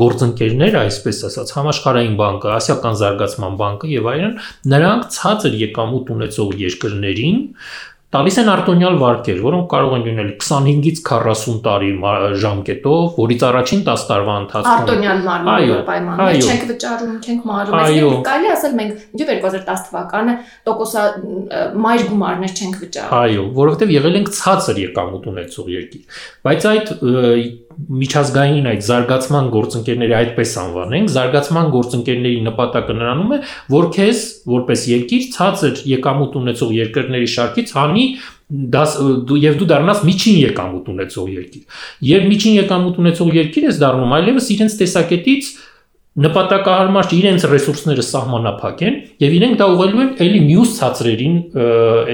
[0.00, 4.38] գործընկերները, այսպես ասած, համաշխարհային բանկը, ասիական զարգացման բանկը եւ այլն,
[4.72, 7.42] նրանք ցածր եկամուտ ունեցող երկրներին
[8.14, 11.90] տալիս են արտոնյալ վարկեր, որոնք կարող են լինել 25-ից 40 տարի
[12.44, 18.52] ժամկետով, որից առաջին 10 տարվա ընթացքում արտոնյալ մարմնի պայմաններ չենք վճարում, չենք մարում, այսինքն կարելի
[18.54, 20.36] ասել մենք մինչև 2010 թվականը
[20.68, 21.04] տոկոսա
[21.84, 26.92] մայր գումարներ չենք վճարում։ Այո, որովհետև եղել ենք ցածր եկամուտ ունեցող երկիր։ Բայց այդ
[28.04, 33.38] միջազգային այդ զարգացման գործընկերների այդպես անվանենք, զարգացման գործընկերների նպատակը նրանում է,
[33.74, 34.22] որ քեզ
[34.54, 38.06] որպես երկիր ցածր եկամուտ ունեցող երկրների շարքից հանի
[38.74, 38.96] դաս
[39.28, 44.12] դու եւ դու դառնաս միջին եկամուտ ունեցող երկիր։ Երբ միջին եկամուտ ունեցող երկիր ես դառնում,
[44.18, 45.48] այլևս իրենց տեսակետից
[46.14, 51.38] նպատակահարմար իրենց ռեսուրսները սահմանափակ են եւ իրենք դա ուղղելու են ելի մյուս ցածրերին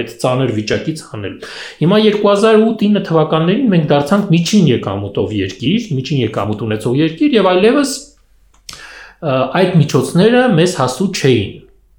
[0.01, 1.35] այդ ծանր վիճակից հանել։
[1.81, 7.91] Հիմա 2008-9 թվականներին մենք դարձանք միջին եկամուտով երկիր, միջին եկամուտ ունեցող երկիր եւ այլևս
[9.61, 11.51] այդ միջոցները մեզ հասու չէին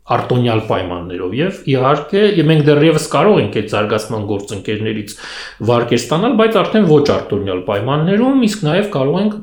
[0.03, 5.13] արտոնյալ պայմաններով եւ իհարկե մենք դեռևս կարող ենք այդ զարգացման գործընկերներից
[5.69, 9.37] վարկեր ստանալ, բայց արդեն ոչ արտոնյալ պայմաններում, իսկ նաեւ կարող ենք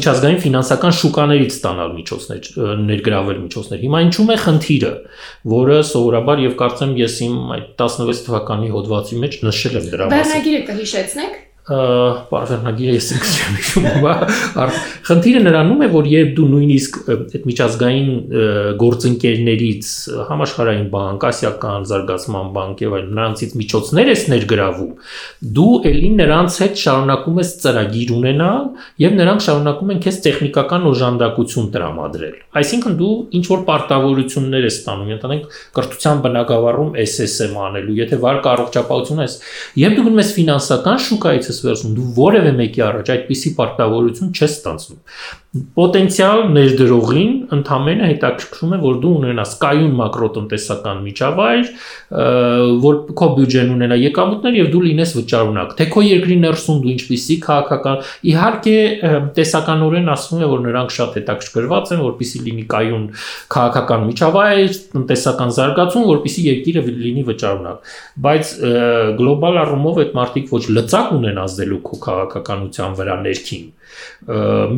[0.00, 2.50] միջազգային ֆինանսական շուկաներից ստանալ միջոցներ,
[2.88, 4.94] ներգրավել միջոցներ։ Հիմա ինչու՞մ է խնդիրը,
[5.52, 10.20] որը սովորաբար եւ կարծեմ ես իմ այդ 16 թվականի հոդվածի մեջ նշել եմ դրա մասին։
[10.20, 11.38] Բեռնագիրը կհիշեցնեք
[11.70, 14.14] պարվերնագիրը ես ինքս չեմ հիշում, բա
[15.06, 18.08] խնդիրը նրանում է, որ երբ դու նույնիսկ այդ միջազգային
[18.80, 19.90] գործընկերներից
[20.30, 24.92] համաշխարհային բանկ, ասիական զարգացման բանկ եւ այլ նրանցից միջոցներ ես ներգրավում,
[25.60, 28.64] դու ելի նրանց հետ շարունակում ես ծրագիր ունենալ
[29.04, 35.10] եւ նրանք շարունակում են քեզ տեխնիկական օժանդակություն տրամադրել։ Այսինքն դու ինչ որ պարտավորություններ ես ստանում,
[35.16, 39.36] ընտանենք կրթության բնակավարում SSM անելու, եթե վարկ առողջապահություն ես,
[39.80, 45.00] եւ դու գնում ես ֆինանսական շուկայից վերցնում, դու որևէ մեկի առաջ այդպիսի պարտավորություն չես ստանձնում
[45.50, 51.72] պոտենցիալ ներդրողին ընդհանրապես հետաքրքրում է որ դու ունենաս կայուն մակրոտնտեսական միջավայր,
[52.84, 57.36] որ քո բյուջեն ունենա եկամուտներ եւ դու լինես վճարունակ։ Թե քո երկրի ներսում դու ինչպիսի
[57.48, 58.76] քաղաքական իհարկե
[59.40, 63.04] տեսականորեն ասվում է որ նրանք շատ հետաքրքրված են, որպիսի լինի կայուն
[63.56, 67.92] քաղաքական միջավայր, տնտեսական զարգացում, որպիսի երկիրը լինի վճարունակ։
[68.30, 68.54] Բայց
[69.18, 73.68] գլոբալ առումով այդ մարտիկ ոչ լծակ ունեն ազդելու քո քաղաքականության վրա ներքին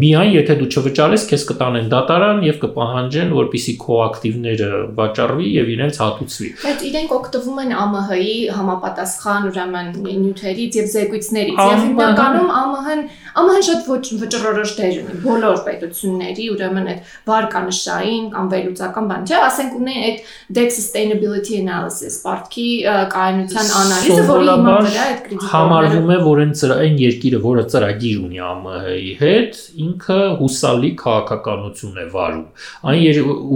[0.02, 5.98] միայն եթե դու չվճարես, քեզ կտանեն դատարան եւ կպահանջեն, որպիսի քո ակտիվները վաճառվի եւ իրենց
[6.02, 13.62] հատուցվի։ Բայց իրենք օգտվում են ԱՄՀ-ի համապատասխան ուրեմն նյութերից եւ զեկույցներից եւ հիմնականում ԱՄՀ-ն ԱՄՀ-ն
[13.68, 19.76] շատ ոչ վճռորոշ դեր ունի բոլոր պետությունների, ուրեմն այդ վարկանշային կամ վերլուծական բան, չէ, ասենք
[19.80, 20.18] ունի այդ
[20.58, 22.68] debt sustainability analysis, պարտքի
[23.16, 28.18] կայունության անալիզը, որի հիման վրա այդ կրիտիկորները համարվում է, որ այն այն երկիրը, որը ծրագիր
[28.26, 32.46] ունի ԱՄՀ-ի հետ ինքը հուսալի քաղաքականություն է վարում։
[32.92, 33.00] Այն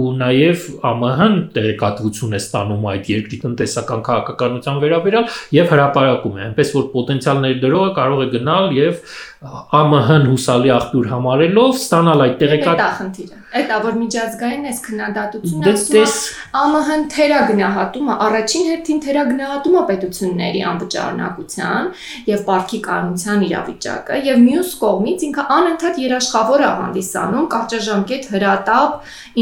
[0.01, 6.73] ու նաև ԱՄՆ-ն տեղեկատվություն է ստանում այդ երկրի տնտեսական քաղաքականության վերաբերյալ եւ հրապարակում է, այնպես
[6.77, 9.01] որ պոտենցիալ ներդրողը կարող է գնալ եւ
[9.37, 15.65] ԱՄՆ-ն հուսալի աղբյուր համարելով ստանալ այդ տեղեկատ Դա խնդիրը։ Այդ ա որ միջազգային այս քննադատությունը
[15.67, 16.23] Դե ասում է տես-
[16.57, 21.91] ԱՄՆ-ն թերագնահատում է, առաջին հերթին թերագնահատում է պետությունների անվճարունակության
[22.33, 28.91] եւ ապարքի կանոնության իրավիճակը եւ մյուս կողմից ինքը անընդհատ երաշխավոր է հանդիսանում կարճաժամկետ հրատապ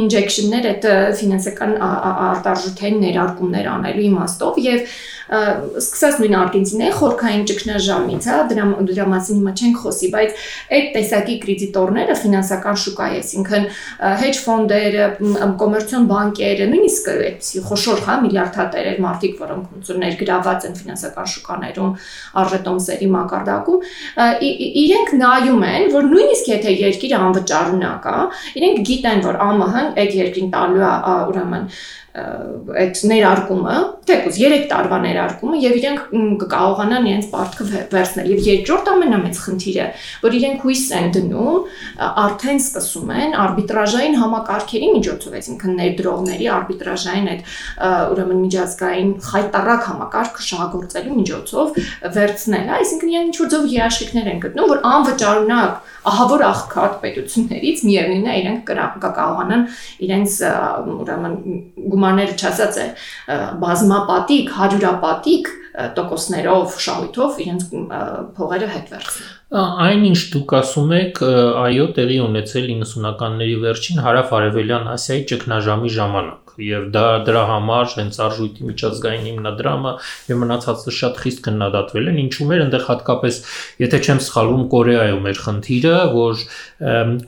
[0.04, 0.86] ինջեկշններ այդ
[1.24, 1.72] ֆինանսական
[2.36, 4.80] արտարժութային ներարկումներ անելու իմաստով եւ
[5.26, 10.44] սկսած նույն Արգենտինայի խորքային ճգնաժամից, հա, դրա դրա մասին հիմա չենք խոսի, բայց
[10.76, 13.68] այդ տեսակի կրեդիտորները ֆինանսական շուկայի, այսինքն
[14.22, 15.08] hedge ֆոնդերը,
[15.62, 21.92] կոմերցիոն բանկերը, նույնիսկ այդպիսի խոշոր, հա, միլիարդատերեր, մարդիկ, որոնք ոնց որ ներգրաված են ֆինանսական շուկաներում,
[22.46, 23.86] արժետոմսերի մակարդակում,
[24.86, 28.18] իրենք նայում են, որ նույնիսկ եթե երկիրը անվճարունակ է,
[28.62, 30.96] իրենք գիտեն, որ ԱՄՆ-ն այդ երկրին տալու է,
[31.32, 31.70] ուրեմն
[32.16, 33.76] այդ ներարկումը,
[34.08, 36.04] թեկուզ 3 տարվա ներարկումը եւ իրենք
[36.42, 39.88] կկարողանան իրենց պարտքը վե- վերցնել։ Եվ երկրորդ ամենամեծ խնդիրը,
[40.24, 41.58] որ իրենք հույս են դնում,
[42.26, 47.42] արդեն սկսում են արբիտրաժային համակարգերի միջոցով, այսինքն ներդրողների արբիտրաժային այդ
[48.16, 51.68] ուրեմն միջազգային խայտարակ համակարգը շահագործելու միջոցով
[52.16, 58.28] վերցնել, այսինքն իրենք ինչ որ ձով երաշխիքներ են գտնում, որ անվճարունակ ահավոր աղքատ պետություններից միևնույնն
[58.30, 59.64] է իրենք կկարողանան
[60.06, 60.36] իրենց
[61.02, 61.38] ուրեմն
[62.06, 62.88] գումարները չասած է
[63.62, 65.50] բազմապատիկ, հարյուրապատիկ
[65.98, 67.64] տոկոսներով, շահույթով իրենց
[68.38, 69.34] փողերը հետ վերցնել։
[69.86, 71.22] Այն ինչ դուք ասում եք,
[71.66, 78.68] այո, տեղի ունեցել 90-ականների վերջին հարավ-արևելյան Ասիայի ճգնաժամի ժամանակ եւ դա դրա համար հենց արժույթի
[78.70, 79.94] միջազգային հիմնադրամը
[80.30, 83.40] եւ մնացածը շատ խիստ քննադատվել են ինչու մեր այնտեղ հատկապես
[83.86, 86.46] եթե չեմ սխալվում Կորեայում էր խնդիրը որ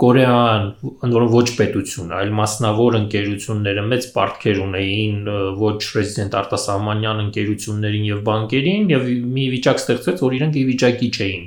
[0.03, 0.65] Կորեան
[1.07, 5.29] ընդ որում ոչ պետություն այլ մասնավոր ընկերությունները մեծ պարտքեր ունեին
[5.61, 11.45] ոչ ռեզիդենտ արտասահմանյան ընկերություններին եւ բանկերին եւ մի վիճակ ստեղծվեց որ իրենք ի վիճակի չէին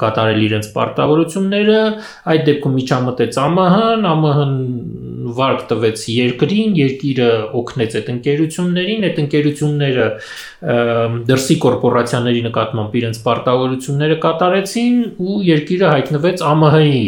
[0.00, 1.80] կատարել իրենց պարտավորությունները
[2.34, 4.54] այդ դեպքում միջամտեց ԱՄՀ-ն ԱՄՀ-ն
[5.38, 7.28] վարկ տվեց երկրին երկիրը
[7.60, 10.06] օգնեց այդ ընկերություններին այդ ընկերությունները
[11.30, 14.96] դրսի կորպորացիաների նկատմամբ իրենց պարտավորությունները կատարեցին
[15.30, 17.04] ու երկիրը հայտնվեց ԱՄՀ-ի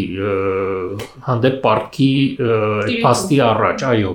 [1.28, 2.12] հանդեպ պարտքի
[3.02, 4.12] փաստի առաջ այո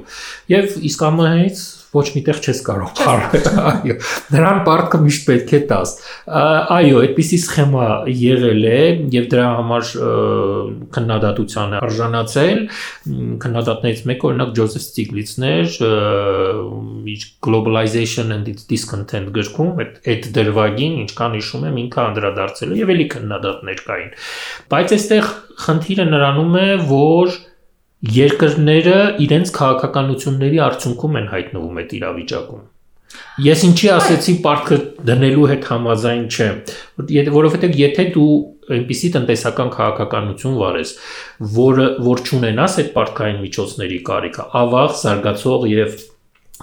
[0.58, 1.66] եւ իսկ ԱՄՀ-ից
[1.98, 3.98] ոչ միտեղ չես կարող խառնել այո
[4.34, 5.94] նրան պարտքը միշտ պետք է տաս
[6.78, 7.88] այո այդպիսի սխեմա
[8.22, 8.82] եղել է
[9.18, 10.12] եւ դրա համար ը,
[10.98, 12.62] քննադատության է արժանացել
[13.44, 15.78] քննադատներից մեկը օրինակ Ջոզեֆ Ստիգլիցն էր
[17.14, 22.94] իր Globalization and its Discontent գրքում այդ դրվագին ինչքան հիշում եմ ինքը անդրադարձել է եւ
[22.96, 24.12] ելի քննադատներ կային
[24.74, 25.30] բայց այստեղ
[25.68, 27.38] խնդիրը նրանում է որ
[28.18, 32.66] երկրները իրենց քաղաքականությունների արդյունքում են հայտնվում այդ իրավիճակում
[33.42, 36.58] Ես ինչի ասեցի պարտքը դնելու հետ համաձայն չեմ,
[37.38, 38.34] որովհետև եթե դու
[38.78, 40.92] այնպիսի տնտեսական քաղաքականություն վարես,
[41.56, 45.98] որը որ ճունենաս այդ պարտքային միջոցների կարիքը, ավաղ զարգացող եւ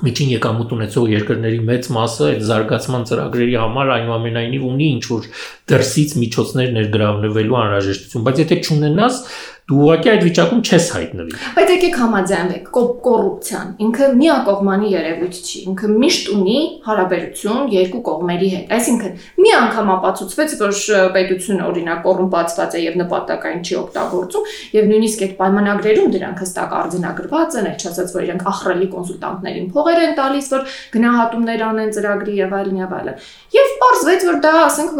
[0.04, 5.28] միջին եկամուտ ունեցող երկրների մեծ մասը այդ զարգացման ծրագրերի համար այնուամենայնիվ ունի ինչ որ
[5.70, 9.20] դրսից միջոցներ ներգրավնվելու անհրաժեշտություն, բայց եթե ճունենաս,
[9.64, 15.60] դու ուղղակի այդ վիճակում չես հայտնվի։ Բայց եկեք համաձայնվենք, կո- կոռուպցիան ինքը միակողմանի երևույթ չի,
[15.72, 20.74] ինքը միշտ ունի հարաբերություն երկու կողմերի հետ։ Այսինքն, մի անգամ ապացուցվեց, որ
[21.14, 27.56] պետությունը օրինակ կոռումպացված է եւ նպատակային չի օգտագործում, եւ նույնիսկ այդ պայմանագրերում դրանք հստակ արձանագրված
[27.64, 32.54] են, այդ չասած, որ իրենք ախրելի կոնսուլտանտներին փողեր են տալիս, որ գնահատումներ անեն ծրագրի եւ
[32.60, 34.94] այլն եւ այլն։ Եվ պարզվեց, որ դա, ասենք,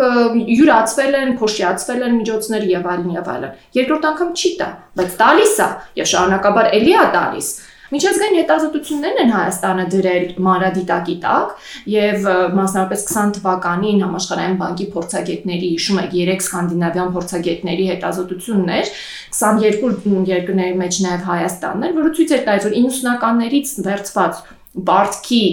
[0.54, 5.54] յուրացվել են, փոշիացվել են միջոցներ եւ այլն եւ այլն։ Երկրորդ անգամ չի տա, բայց տալիս
[5.64, 5.68] է
[6.00, 7.48] եւ շարունակաբար էլի է տալիս։
[7.94, 11.50] Միջազգային հետազոտություններն են Հայաստանը դրել մանրադիտակի տակ
[11.92, 18.90] եւ ը, մասնավորապես 20 թվականին համաշխարհային բանկի փորձագետների հիշում եք 3 սկանդինավյան փորձագետների հետազոտություններ
[19.38, 24.42] 22 երկրների մեջ նաեւ Հայաստանն էր, որը ցույց էր տալիս, որ 90-ականներից վերցված
[24.74, 25.44] բարդքի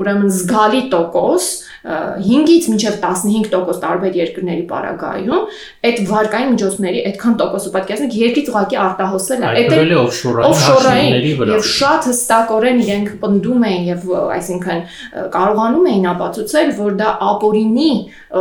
[0.00, 1.48] ուրեմն զգալի տոկոս
[1.82, 5.46] 5-ից մինչև 15% տարբեր երկրների պարագայում
[5.88, 9.72] այդ վարկային միջոցների այդքան տոկոսը պատկերացնեք երկրից ուղակի արտահոսել է։ Այդ
[10.46, 11.16] օֆշորային
[11.52, 14.84] եւ շատ հստակորեն իրենք պնդում էին եւ այսինքն
[15.34, 17.90] կարողանում էին ապացուցել, որ դա ապօրինի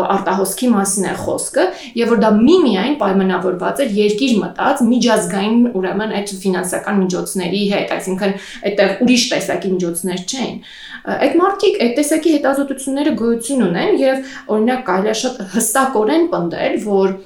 [0.01, 1.65] արտահոսքի մասին է խոսքը
[1.97, 8.35] եւ որ դա միմիայն պայմանավորված էր երկիր մտած միջազգային ուրեմն այդ ֆինանսական միջոցների հետ, այսինքն
[8.71, 10.57] այդտեղ ուրիշ տեսակի միջոցներ չէին։
[11.01, 17.19] Այդ մարդիկ այդ տեսակի հետազոտությունները գոյություն ունեն եւ օրինակ կարելի է շատ հստակորեն պնդել, որ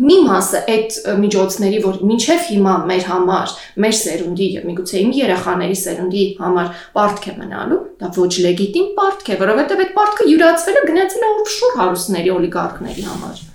[0.00, 3.52] մի մասը այդ միջոցների, որ մինչև հիմա մեր համար,
[3.84, 9.30] մեր սերունդի եւ միգուցե իմ երեխաների սերունդի համար պարտք է մնալու, դա ոչ լեգիտիմ պարտք
[9.34, 13.49] է, որովհետեւ այդ պարտքը յուրացվել է գնացել է օֆշոր հարուստների օլիգարխների համար։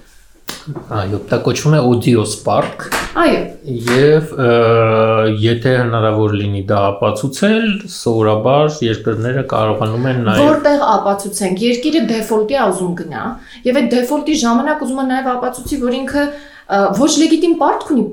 [0.66, 2.88] Այո, դա կոչվում է Audio Spark։
[3.22, 3.42] Այո։
[3.86, 4.32] Եվ
[5.44, 12.98] եթե հնարավոր լինի դա ապացուցել, սովորաբար երկրները կարողանում են նաև Որտեղ ապացուցենք, երկիրը դեֆոլտի ուզում
[13.04, 13.24] գնա,
[13.70, 16.26] եւ այդ դեֆոլտի ժամանակ ուզում է նաև ապացուցի, որ ինքը
[16.66, 18.04] ոչ լեգիտիմ պարտք ունի,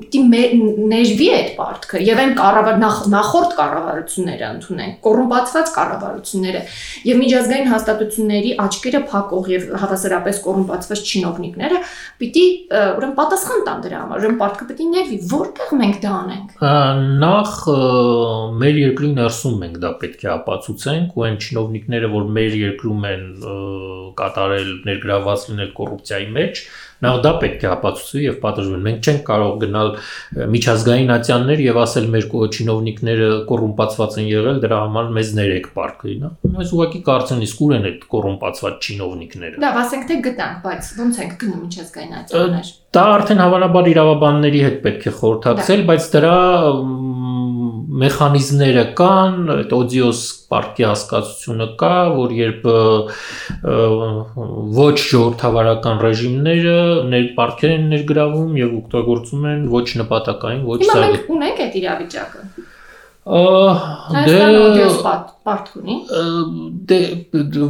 [0.91, 2.75] ներվի է այդ պարտքը եւ այն կառավար
[3.13, 6.61] նախորդ կառավարությունները ընդունեն, կոռումպացված կառավարությունները
[7.09, 11.81] եւ միջազգային հաստատությունների աչքերը փակող եւ հավասարապես կոռումպացված чиновниկները
[12.21, 12.45] պիտի
[12.83, 16.63] ուրեմն պատասխան տան դրա համար, ուրեմն պարտքը պիտի ներվի, որտեղ մենք դա անենք։
[17.23, 17.57] Նախ
[18.63, 23.27] մեր երկրի ներսում մենք դա պետք է ապացուցենք ու այն чиновниկները, որ մեր երկրում են
[24.13, 26.63] կատարել ներգրաված լինել կոռուպցիայի մեջ,
[27.03, 29.89] Նախ դա պետք է ապացուցվի եւ պատժվեն։ Մենք չենք կարող գնալ
[30.53, 36.31] միջազգային ատյաններ եւ ասել մեր չինովնիկները կոռումպացված են եղել, դրա համար մեզ ներեք պարկի, նա։
[36.63, 41.21] Այս ուղղակի կարծեն իսկ ուր են այդ կոռումպացված չինովնիկները։ Լավ, ասենք թե գտանք, բայց ոնց
[41.23, 46.35] ենք գնում միջազգային ատյաններ։ Դա արդեն հավանաբար իրավաբանների հետ պետք է խորհրդակցել, բայց դրա
[48.03, 50.21] մեխանիզմները կան, այդ օդիոս
[50.53, 52.67] պարկի հասկացությունը կա, որ երբ
[54.79, 56.77] ոչ ժողովրդավարական ռեժիմները
[57.13, 62.62] ներ պարկեր են ներգրավում եւ օգտագործում են ոչ նպատակային, ոչ Հիմա մենք ունենք այդ իրավիճակը։
[63.23, 64.95] Դե օդիոս
[65.47, 65.93] պարտ ունի։
[66.89, 66.97] Դե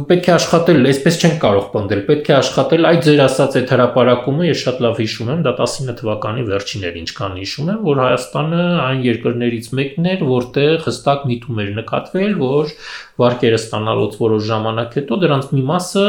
[0.08, 4.48] պետք է աշխատել, այսպես չեն կարող պնդել, պետք է աշխատել, այդ ձեր ասած այդ հրաապարակումը
[4.48, 9.06] ես շատ լավ հիշում եմ, դա 19 թվականի վերջիներ ինչքան հիշում եմ, որ Հայաստանը այն
[9.06, 12.74] երկրներից մեկն էր, որտեղ հստակ միտում էր նկատվել, որ
[13.22, 16.06] վարկերը ստանալուց որոշ ժամանակ հետո դրանց մի մասը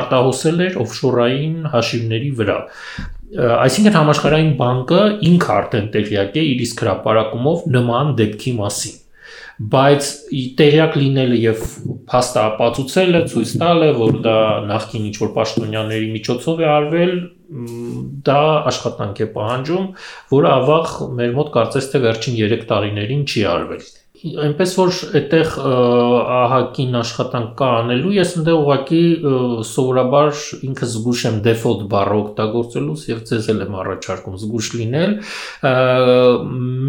[0.00, 2.60] արտահոսել էր օֆշորային հաշիվների վրա
[3.38, 8.96] այսինքն համաշխարհային բանկը ինքը արդեն տեղյակ է իր իսկ հրապարակումով նման դեպքի մասին
[9.60, 10.06] բայց
[10.56, 11.64] տեղյակ լինելը եւ
[12.10, 14.36] փաստը ապացուցելը ցույց տալը որ դա
[14.70, 17.14] նախքին ինչ որ պաշտոնյաների միջոցով է արվել
[18.30, 18.40] դա
[18.72, 19.88] աշխատանք է պահանջում
[20.32, 23.84] որը ավաղ մեր մոտ կարծես թե վերջին 3 տարիներին չի արվել
[24.20, 25.52] այնպես որ այդտեղ
[26.36, 29.02] ահակին աշխատանք կա անելու, ես ընդեղ ուղակի
[29.70, 35.16] սովորաբար ինքը զգուշ եմ default բառը օգտագործելուց եւ ձեզ էլ եմ առաջարկում զգուշ լինել։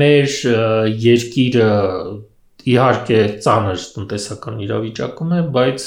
[0.01, 0.35] Մեր
[1.07, 1.71] երկիրը
[2.71, 5.85] իհարկե ծանր տնտեսական իրավիճակում է, բայց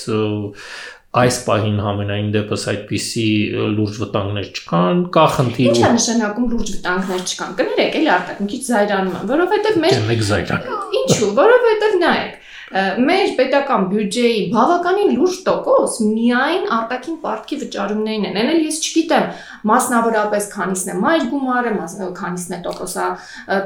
[1.15, 3.27] այս պահին համենայն դեպս այդպիսի
[3.75, 8.49] լուրջ վտանգներ չկան, կա խնդիր։ Ինչ է նշանակում լուրջ վտանգներ չկան։ Կներեք, էլի արտակ մի
[8.55, 10.67] քիչ զայրանում եմ, որովհետև մեր Դեմեք զայրան։
[11.01, 12.35] Ինչու՞, որովհետև նայեք,
[12.75, 19.29] մեր պետական բյուջեի բավականին լուրջ տոկոս միայն արտաքին պարտքի վճարումներն են։ Էնել ես չգիտեմ,
[19.71, 21.75] մասնավորապես քանիսն է մայր գումարը,
[22.19, 23.07] քանիսն է տոկոսա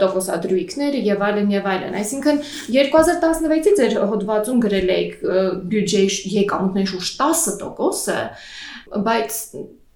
[0.04, 2.44] տոկոսադրույքները եւ այլն եւ այլն։ Այսինքն
[2.76, 5.18] 2016-ից ձեր հոդվածում գրել եք
[5.72, 8.22] բյուջեի եկամուտների շուրջ 10%-ը,
[9.09, 9.42] բայց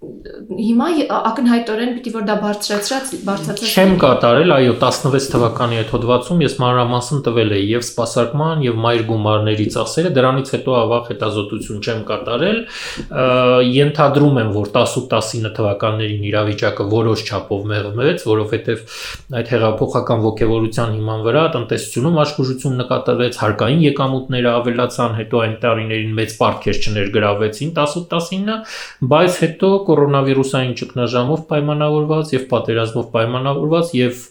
[0.02, 6.56] հիմա ակնհայտորեն պիտի որ դա բարձրացած բարձրացած Չեմ կատարել, այո, 16 թվականի այդ հոդվածում ես
[6.62, 12.58] մանրամասն տվել էի եւ սպասարկման եւ մայր գումարների ծախսերը, դրանից հետո ավաղ հետազոտություն չեմ կատարել։
[13.72, 18.84] Ենթադրում եմ, որ 18-19 թվականներին իրավիճակը որոշ չափով մեղմեց, որովհետեւ
[19.38, 26.36] այդ հեղափոխական ողջավորության հիման վրա տնտեսությունում աշխուժություն նկատվեց, հարկային եկամուտները ավելացան, հետո այն տարիներին մեծ
[26.42, 28.58] պարտքեր չներգրավեցին 18-19,
[29.12, 34.22] բայց հետո կորոնավիրուսային ճգնաժամով պայմանավորված եւ պատերազմով պայմանավորված եւ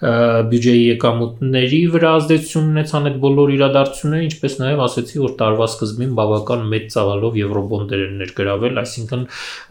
[0.00, 6.64] բյուջեի եկամուտների վրա ազդեցություն ունեցան այդ բոլոր իրադարձությունները, ինչպես նաեւ ասեցի, որ տարվա սկզբին բավական
[6.72, 9.24] մեծ ծավալով եվրոբոնդեր են ներգրավել, այսինքն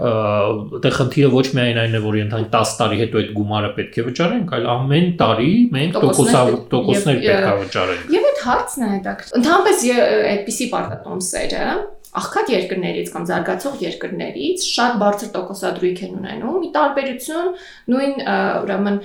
[0.09, 4.07] այդտեղ խնդիրը ոչ միայն այն է, որ ընդհանուր 10 տարի հետո այդ գումարը պետք է
[4.09, 9.87] վճարենք, այլ ամեն տարի մենք տոկոսներ պետք է վճարենք։ Եվ այդ հարցն է դա։ Ընդհանրապես
[10.33, 11.63] այդպիսի պարտատոմսերը
[12.09, 17.49] աղքատ երկրներից կամ զարգացող երկրներից շատ բարձր տոկոսադրույք են ունենում՝ ի տարբերություն
[17.93, 18.15] նույն
[18.63, 18.97] ուրեմն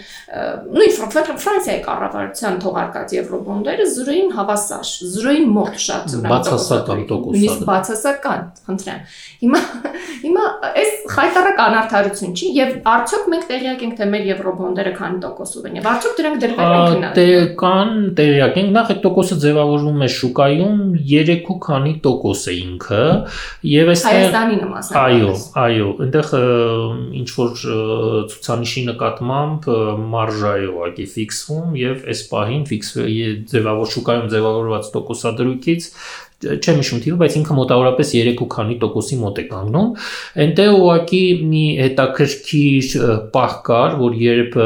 [0.79, 0.95] նույն
[1.45, 9.05] Ֆրանսիայի կառավարության թողարկած եվրոբոնդերը զրոյին հավասար, զրոյին մոտ շատ բացասական տոկոս։ Նույնիսկ բացասական, խնդրեմ։
[9.45, 9.61] Հիմա
[10.25, 15.69] հիմա այս խայտարակ անարդարություն չի եւ արդյոք մենք տեղյակ ենք թե մեր եվրոբոնդերը քանի տոկոսով
[15.69, 17.27] են եւ արդյոք դրանք դրվել են գնալ։ Դե
[17.61, 20.81] կան տեղյակ ենք, նախ այդ տոկոսը ձևավորվում է շուկայում
[21.15, 23.05] 3 ու քանի տոկոս է ինքը ինքը
[23.69, 25.31] եւ այստեղ Հայաստանի նմասն այո
[25.65, 26.33] այո այնտեղ
[27.21, 27.55] ինչ որ
[28.33, 29.69] ցուցանիշի նկատմամբ
[30.15, 32.93] մարժա է ուղղակի ֆիքսվում եւ այս պահին ֆիքս
[33.55, 35.91] ձևավոր շուկայում ձևավորված տոկոսադրույքից
[36.45, 39.89] չեմ հիշում թիվը, բայց ինքը մոտավորապես 3 ու քանի տոկոսի մոտ է կանգնում։
[40.45, 42.89] Այնտեղ ուղղակի մի հետաքրքիր
[43.35, 44.59] պահ կար, որ երբ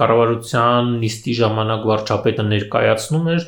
[0.00, 3.46] կառավարության նիստի ժամանակ վարչապետը ներկայացնում էր,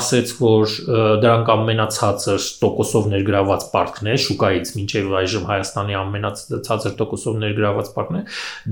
[0.00, 0.76] ասեց, որ
[1.24, 8.24] դրանք ամենացածր տոկոսով ներգրաված պարտքն է շուկայից մինչև այժմ Հայաստանի ամենացածր տոկոսով ներգրաված պարտքն է։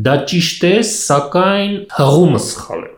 [0.09, 2.98] Դա ճիշտ է, սակայն հղումը սխալ է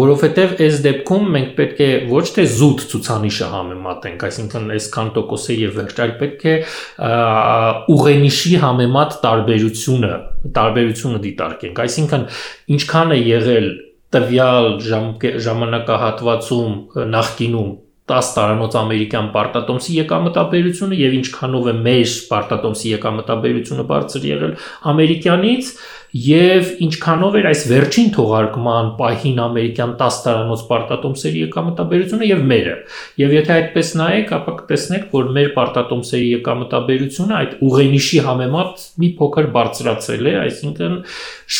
[0.00, 5.58] որովհետև այս դեպքում մենք պետք է ոչ թե զուտ ցուցանիշը համեմատենք, այսինքն այսքան տոկոս է
[5.60, 6.56] եւ վերջ, այլ պետք է
[7.96, 10.14] ուղենիշի համեմատ տարբերությունը,
[10.60, 12.26] տարբերությունը դիտարկենք, այսինքն
[12.76, 13.70] ինչքան է եղել
[14.10, 14.72] տվյալ
[15.46, 17.70] ժամանակահատվածում նախկինում
[18.10, 24.54] 10 տարանոց ամերիկյան պարտատոմսի եկամտաբերությունը եւ ինչքանով է մեր պարտատոմսի եկամտաբերությունը բարձր եղել
[24.92, 25.70] ամերիկյանից
[26.16, 32.74] եւ ինչքանով էր այս վերջին թողարկման պահին ամերիկյան 10 տարանոց պարտատոմսերի եկամտաբերությունը եւ մերը։
[33.20, 39.50] Եվ եթե այդպես նայեք, ապա կտեսնեք, որ մեր պարտատոմսերի եկամտաբերությունը այդ ուղենիշի համեմատ մի փոքր
[39.54, 40.96] բարձրացել է, այսինքն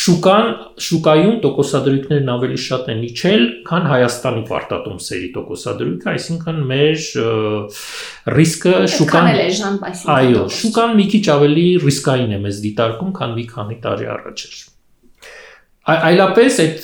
[0.01, 0.51] շուկան
[0.91, 7.07] շուկայում տոկոսադրույքներն ավելի շատ են իջել, քան Հայաստանի պարտատոմսերի տոկոսադրույքը, այսինքն մեր
[8.41, 9.31] ռիսկը շուկան
[10.11, 14.59] Այո, շուկան մի քիչ ավելի ռիսկային է մեզ դիտարկում, քան մի քանի տարի առաջ չէր։
[15.91, 16.83] Այլապես այդ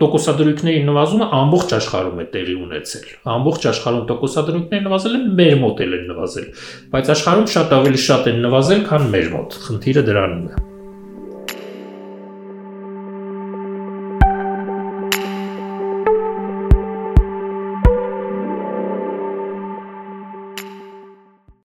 [0.00, 5.98] տոկոսադրույքների նվազումը ամբողջ աշխարհում է տեղի ունեցել։ Ամբողջ աշխարհում տոկոսադրույքները նվազել են, մեր մոտ էլ
[5.98, 6.46] են նվազել,
[6.94, 10.64] բայց աշխարհում շատ ավելի շատ են նվազել, քան մեր մոտ։ Խնդիրը դրանում է։